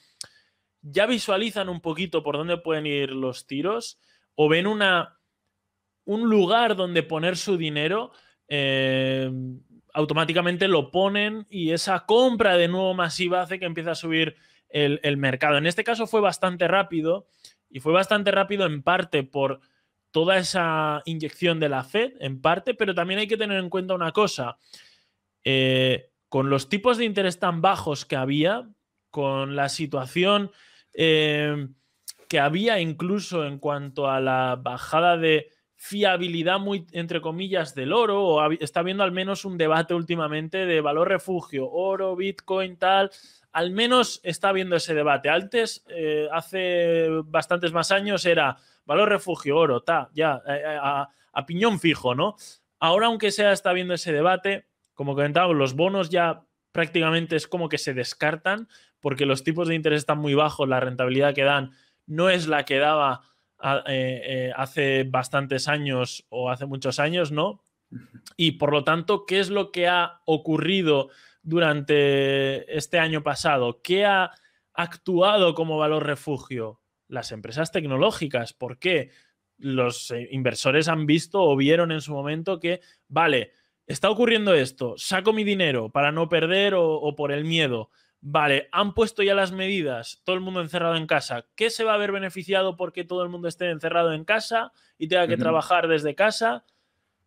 [0.81, 3.99] ya visualizan un poquito por dónde pueden ir los tiros
[4.35, 5.19] o ven una,
[6.05, 8.11] un lugar donde poner su dinero,
[8.47, 9.31] eh,
[9.93, 14.35] automáticamente lo ponen y esa compra de nuevo masiva hace que empiece a subir
[14.69, 15.57] el, mercado.
[15.57, 17.27] En este caso fue bastante rápido
[17.69, 19.59] y fue bastante rápido en parte por
[20.11, 23.93] toda esa inyección de la Fed, en parte, pero también hay que tener en cuenta
[23.93, 24.57] una cosa.
[25.43, 28.69] Eh, con los tipos de interés tan bajos que había,
[29.09, 30.51] con la situación
[30.93, 31.67] eh,
[32.29, 35.49] que había incluso en cuanto a la bajada de
[35.83, 40.79] fiabilidad muy, entre comillas, del oro, o está habiendo al menos un debate últimamente de
[40.79, 43.09] valor refugio, oro, Bitcoin, tal.
[43.51, 45.29] Al menos está habiendo ese debate.
[45.29, 51.09] Antes, eh, hace bastantes más años, era valor refugio, oro, ta, ya, eh, eh, a,
[51.47, 52.35] piñón fijo, ¿no?
[52.79, 57.69] Ahora, aunque sea, está habiendo ese debate, como comentábamos, los bonos ya prácticamente es como
[57.69, 58.67] que se descartan
[58.99, 61.71] porque los tipos de interés están muy bajos, la rentabilidad que dan
[62.05, 63.21] no es la que daba
[63.61, 67.63] eh, eh, hace bastantes años o hace muchos años, ¿no?
[68.37, 71.09] Y por lo tanto, ¿qué es lo que ha ocurrido
[71.43, 73.81] durante este año pasado?
[73.81, 74.31] ¿Qué ha
[74.73, 76.81] actuado como valor refugio?
[77.07, 78.53] Las empresas tecnológicas.
[78.53, 79.11] ¿Por qué?
[79.57, 83.51] Los eh, inversores han visto o vieron en su momento que, vale,
[83.85, 87.89] está ocurriendo esto, saco mi dinero para no perder o, por el miedo.
[88.23, 91.47] Vale, han puesto ya las medidas, todo el mundo encerrado en casa.
[91.55, 95.07] ¿Qué se va a ver beneficiado porque todo el mundo esté encerrado en casa y
[95.07, 96.63] tenga que trabajar desde casa?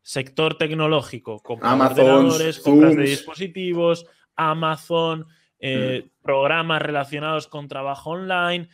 [0.03, 5.27] Sector tecnológico, compras de ordenadores, compras de dispositivos, Amazon,
[5.59, 8.69] eh, programas relacionados con trabajo online,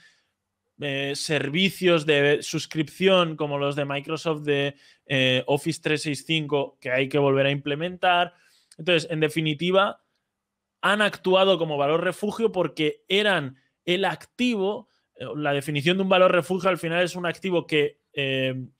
[0.78, 4.74] eh, servicios de suscripción como los de Microsoft de
[5.06, 8.34] eh, Office 365 que hay que volver a implementar.
[8.76, 10.02] Entonces, en definitiva,
[10.82, 16.32] han actuado como valor refugio porque eran el activo, eh, la definición de un valor
[16.32, 17.98] refugio al final es un activo que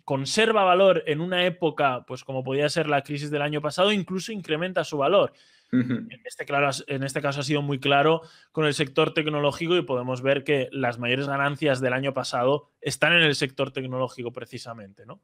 [0.05, 4.33] conserva valor en una época, pues como podía ser la crisis del año pasado, incluso
[4.33, 5.33] incrementa su valor.
[5.73, 9.83] En este, claro, en este caso ha sido muy claro con el sector tecnológico y
[9.83, 15.07] podemos ver que las mayores ganancias del año pasado están en el sector tecnológico precisamente,
[15.07, 15.23] ¿no?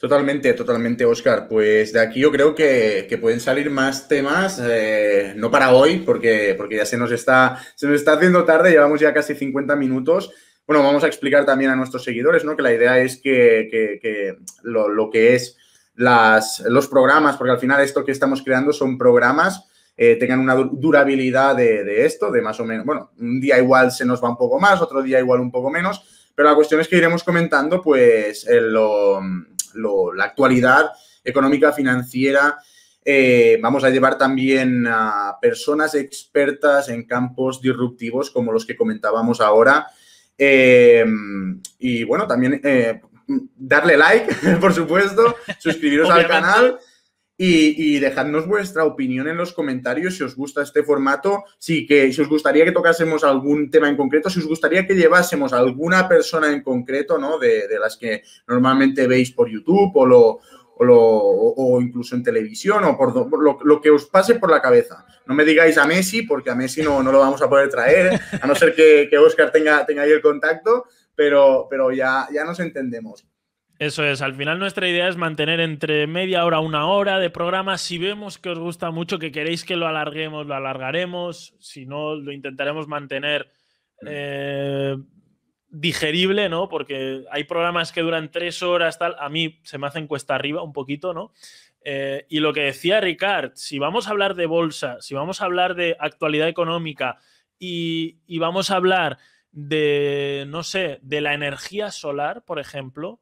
[0.00, 1.46] Totalmente, totalmente, Oscar.
[1.46, 6.54] Pues de aquí yo creo que, pueden salir más temas, eh, no para hoy, porque,
[6.56, 10.32] porque ya se nos, está, se nos está haciendo tarde, llevamos ya casi 50 minutos.
[10.66, 12.56] Bueno, vamos a explicar también a nuestros seguidores, ¿no?
[12.56, 15.58] Que la idea es que, lo, lo, que es
[15.96, 20.54] las, los programas, porque al final esto que estamos creando son programas, eh, tengan una
[20.54, 24.38] durabilidad de, esto, de más o menos, bueno, un día igual se nos va un
[24.38, 27.82] poco más, otro día igual un poco menos, pero la cuestión es que iremos comentando
[27.82, 28.46] pues
[29.74, 30.90] la actualidad
[31.24, 32.58] económica, financiera.
[33.04, 39.40] Eh, vamos a llevar también a personas expertas en campos disruptivos como los que comentábamos
[39.40, 39.86] ahora.
[40.36, 41.04] Eh,
[41.78, 42.60] y bueno, también
[43.56, 46.78] darle like, por supuesto, suscribiros al canal
[47.42, 52.20] y, dejadnos vuestra opinión en los comentarios si os gusta este formato, si, que, si
[52.20, 56.52] os gustaría que tocásemos algún tema en concreto, si os gustaría que llevásemos alguna persona
[56.52, 57.38] en concreto, ¿no?
[57.38, 60.38] De, las que normalmente veis por YouTube o, lo,
[60.86, 65.06] o, incluso en televisión o por lo, que os pase por la cabeza.
[65.24, 68.20] No me digáis a Messi, porque a Messi no, no lo vamos a poder traer,
[68.42, 70.84] a no ser que, que Oscar tenga, tenga ahí el contacto,
[71.14, 73.24] pero, pero ya, ya nos entendemos.
[73.80, 77.78] Eso es, al final nuestra idea es mantener entre media hora, una hora de programa.
[77.78, 81.54] Si vemos que os gusta mucho, que queréis que lo alarguemos, lo alargaremos.
[81.60, 83.50] Si no, lo intentaremos mantener
[84.06, 84.98] eh,
[85.70, 86.68] digerible, ¿no?
[86.68, 89.16] Porque hay programas que duran tres horas, tal.
[89.18, 91.32] A mí se me hacen cuesta arriba un poquito, ¿no?
[91.82, 95.46] Eh, y lo que decía Ricard, si vamos a hablar de bolsa, si vamos a
[95.46, 97.16] hablar de actualidad económica
[97.58, 99.16] y, y vamos a hablar
[99.52, 103.20] de, no sé, de la energía solar, por ejemplo,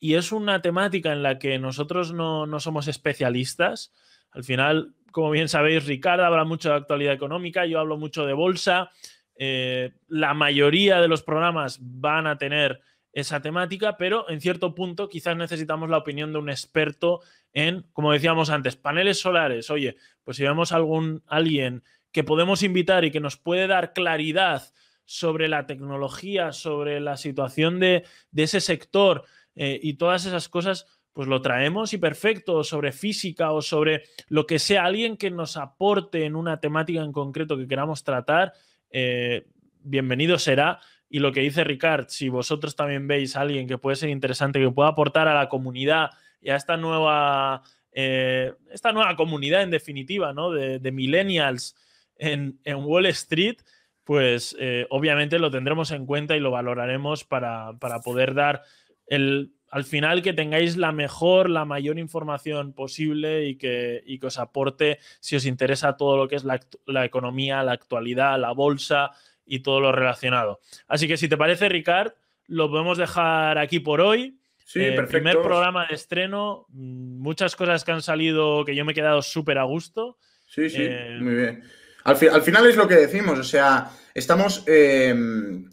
[0.00, 3.92] y es una temática en la que nosotros no, somos especialistas.
[4.30, 8.32] Al final, como bien sabéis, Ricardo habla mucho de actualidad económica, yo hablo mucho de
[8.32, 8.90] bolsa.
[9.36, 12.80] Eh, la mayoría de los programas van a tener
[13.12, 17.20] esa temática, pero en cierto punto quizás necesitamos la opinión de un experto
[17.52, 19.70] en, como decíamos antes, paneles solares.
[19.70, 21.82] Oye, pues si vemos algún alguien
[22.12, 24.72] que podemos invitar y que nos puede dar claridad
[25.04, 28.04] sobre la tecnología, sobre la situación de,
[28.36, 29.24] ese sector
[29.62, 34.46] eh, y todas esas cosas, pues lo traemos y perfecto, sobre física o sobre lo
[34.46, 38.54] que sea, alguien que nos aporte en una temática en concreto que queramos tratar,
[38.90, 39.44] eh,
[39.82, 40.80] bienvenido será.
[41.10, 44.60] Y lo que dice Ricard, si vosotros también veis a alguien que puede ser interesante,
[44.60, 46.08] que pueda aportar a la comunidad
[46.40, 50.52] y a esta nueva, eh, esta nueva comunidad en definitiva, ¿no?
[50.52, 51.76] De, millennials
[52.16, 53.58] en, en Wall Street,
[54.04, 54.56] pues
[54.88, 58.62] obviamente lo tendremos en cuenta y lo valoraremos para, poder dar
[59.10, 64.38] el, al final que tengáis la mejor, la mayor información posible y que, que os
[64.38, 69.10] aporte si os interesa todo lo que es la, economía, la actualidad, la bolsa
[69.44, 70.60] y todo lo relacionado.
[70.88, 72.12] Así que si te parece, Ricard,
[72.46, 74.38] lo podemos dejar aquí por hoy.
[74.64, 78.92] Sí, eh, Primer programa de estreno, mm, muchas cosas que han salido que yo me
[78.92, 80.18] he quedado súper a gusto.
[80.46, 81.64] Sí, sí, eh, muy bien.
[82.04, 85.14] Al, al, final es lo que decimos, o sea, estamos eh,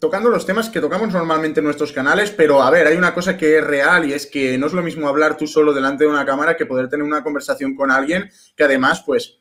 [0.00, 3.36] tocando los temas que tocamos normalmente en nuestros canales, pero a ver, hay una cosa
[3.36, 6.10] que es real y es que no es lo mismo hablar tú solo delante de
[6.10, 9.38] una cámara que poder tener una conversación con alguien que además, pues,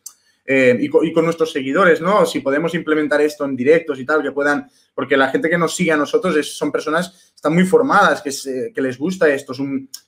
[0.49, 2.25] eh, y, con, nuestros seguidores, ¿no?
[2.25, 5.75] Si podemos implementar esto en directos y tal, que puedan, porque la gente que nos
[5.75, 9.53] sigue a nosotros es, son personas, están muy formadas, que, les gusta esto,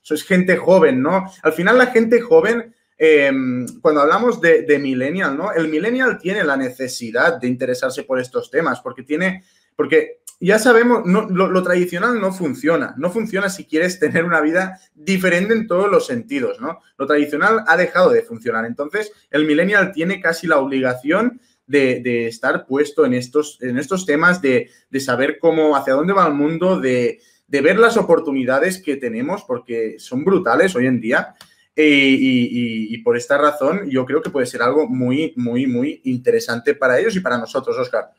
[0.09, 1.25] es gente joven, ¿no?
[1.43, 5.51] Al final la gente joven em, cuando hablamos de, de, millennial, ¿no?
[5.53, 9.43] El millennial tiene la necesidad de interesarse por estos temas porque tiene,
[9.75, 12.95] porque ya sabemos, lo, tradicional no funciona.
[12.97, 16.79] No funciona si quieres tener una vida diferente en todos los sentidos, ¿no?
[16.97, 18.65] Lo tradicional ha dejado de funcionar.
[18.65, 24.41] Entonces, el millennial tiene casi la obligación de, estar puesto en estos, en estos temas,
[24.41, 24.69] de,
[24.99, 27.19] saber cómo, hacia dónde va el mundo, de,
[27.49, 31.35] ver las oportunidades que tenemos, porque son brutales hoy en día.
[31.75, 36.75] Y, y, por esta razón, yo creo que puede ser algo muy, muy, muy interesante
[36.75, 38.11] para ellos y para nosotros, Oscar.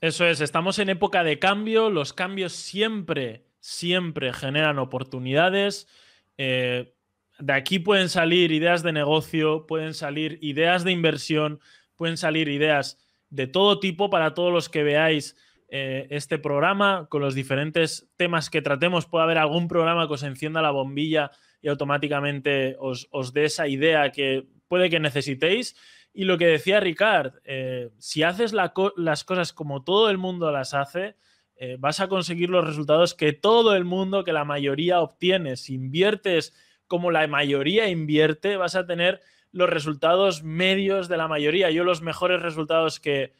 [0.00, 5.88] Eso es, estamos en época de cambio, los cambios siempre, siempre generan oportunidades.
[6.36, 6.92] Eh,
[7.38, 11.60] de aquí pueden salir ideas de negocio, pueden salir ideas de inversión,
[11.96, 12.98] pueden salir ideas
[13.30, 15.36] de todo tipo para todos los que veáis
[15.68, 19.06] eh, este programa con los diferentes temas que tratemos.
[19.06, 21.30] Puede haber algún programa que os encienda la bombilla
[21.62, 25.76] y automáticamente os, os dé esa idea que puede que necesitéis.
[26.12, 30.74] Y lo que decía Ricard, eh, si haces las cosas como todo el mundo las
[30.74, 31.16] hace,
[31.56, 35.56] eh, vas a conseguir los resultados que todo el mundo, que la mayoría obtiene.
[35.56, 36.54] Si inviertes
[36.86, 39.20] como la mayoría invierte, vas a tener
[39.52, 41.70] los resultados medios de la mayoría.
[41.70, 43.32] Yo los mejores resultados que,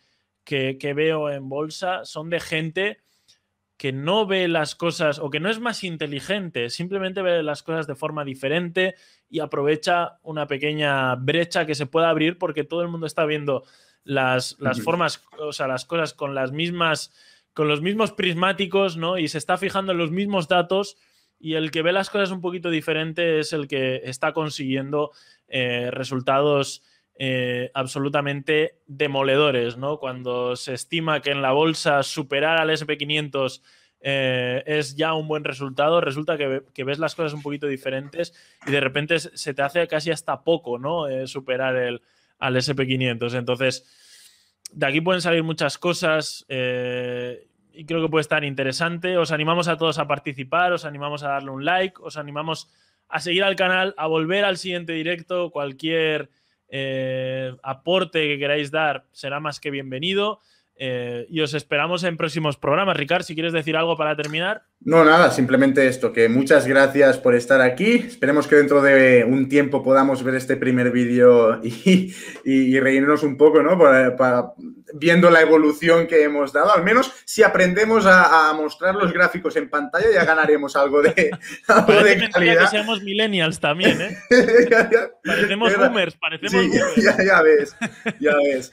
[0.45, 2.99] que veo en bolsa son de gente
[3.81, 7.87] que no ve las cosas o que no es más inteligente, simplemente ve las cosas
[7.87, 8.95] de forma diferente
[9.27, 13.65] y aprovecha una pequeña brecha que se pueda abrir porque todo el mundo está viendo
[14.05, 17.11] las, las formas, o sea, las cosas con las mismas,
[17.55, 19.17] con los mismos prismáticos, ¿no?
[19.17, 20.99] Y se está fijando en los mismos datos
[21.39, 25.11] y el que ve las cosas un poquito diferente es el que está consiguiendo
[25.49, 26.83] eh, resultados
[27.19, 29.99] eh, absolutamente demoledores, ¿no?
[29.99, 33.61] Cuando se estima que en la bolsa superar al SP500
[34.01, 38.33] eh, es ya un buen resultado, resulta que, ves las cosas un poquito diferentes
[38.67, 41.09] y de repente se te hace casi hasta poco, ¿no?
[41.09, 42.01] Eh, superar el,
[42.39, 43.35] al SP500.
[43.37, 43.87] Entonces,
[44.73, 49.17] de aquí pueden salir muchas cosas y creo que puede estar interesante.
[49.19, 52.69] Os animamos a todos a participar, os animamos a darle un like, os animamos
[53.09, 56.31] a seguir al canal, a volver al siguiente directo, cualquier
[56.71, 60.41] eh, aporte que queráis dar será más que bienvenido.
[60.83, 62.97] Eh, y os esperamos en próximos programas.
[62.97, 64.63] Ricard, si quieres decir algo para terminar.
[64.81, 67.97] No, nada, simplemente esto, que muchas gracias por estar aquí.
[67.97, 72.15] Esperemos que dentro de un tiempo podamos ver este primer vídeo y,
[72.47, 73.79] y, reírnos un poco, ¿no?
[73.79, 74.55] Para,
[74.95, 76.73] viendo la evolución que hemos dado.
[76.73, 81.31] Al menos si aprendemos a, mostrar los gráficos en pantalla, ya ganaremos algo de,
[81.69, 82.63] algo de calidad.
[82.63, 84.17] que seamos millennials también, ¿eh?
[85.25, 86.65] parecemos boomers, parecemos
[86.97, 87.77] Ya, ya ves,
[88.19, 88.73] ya ves.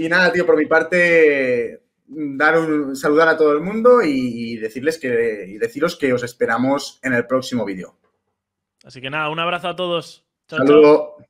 [0.00, 4.98] Y nada, tío, por mi parte, dar un saludar a todo el mundo y, decirles
[4.98, 7.98] que y deciros que os esperamos en el próximo vídeo.
[8.82, 10.24] Así que nada, un abrazo a todos.
[10.48, 11.29] Chao, Chao.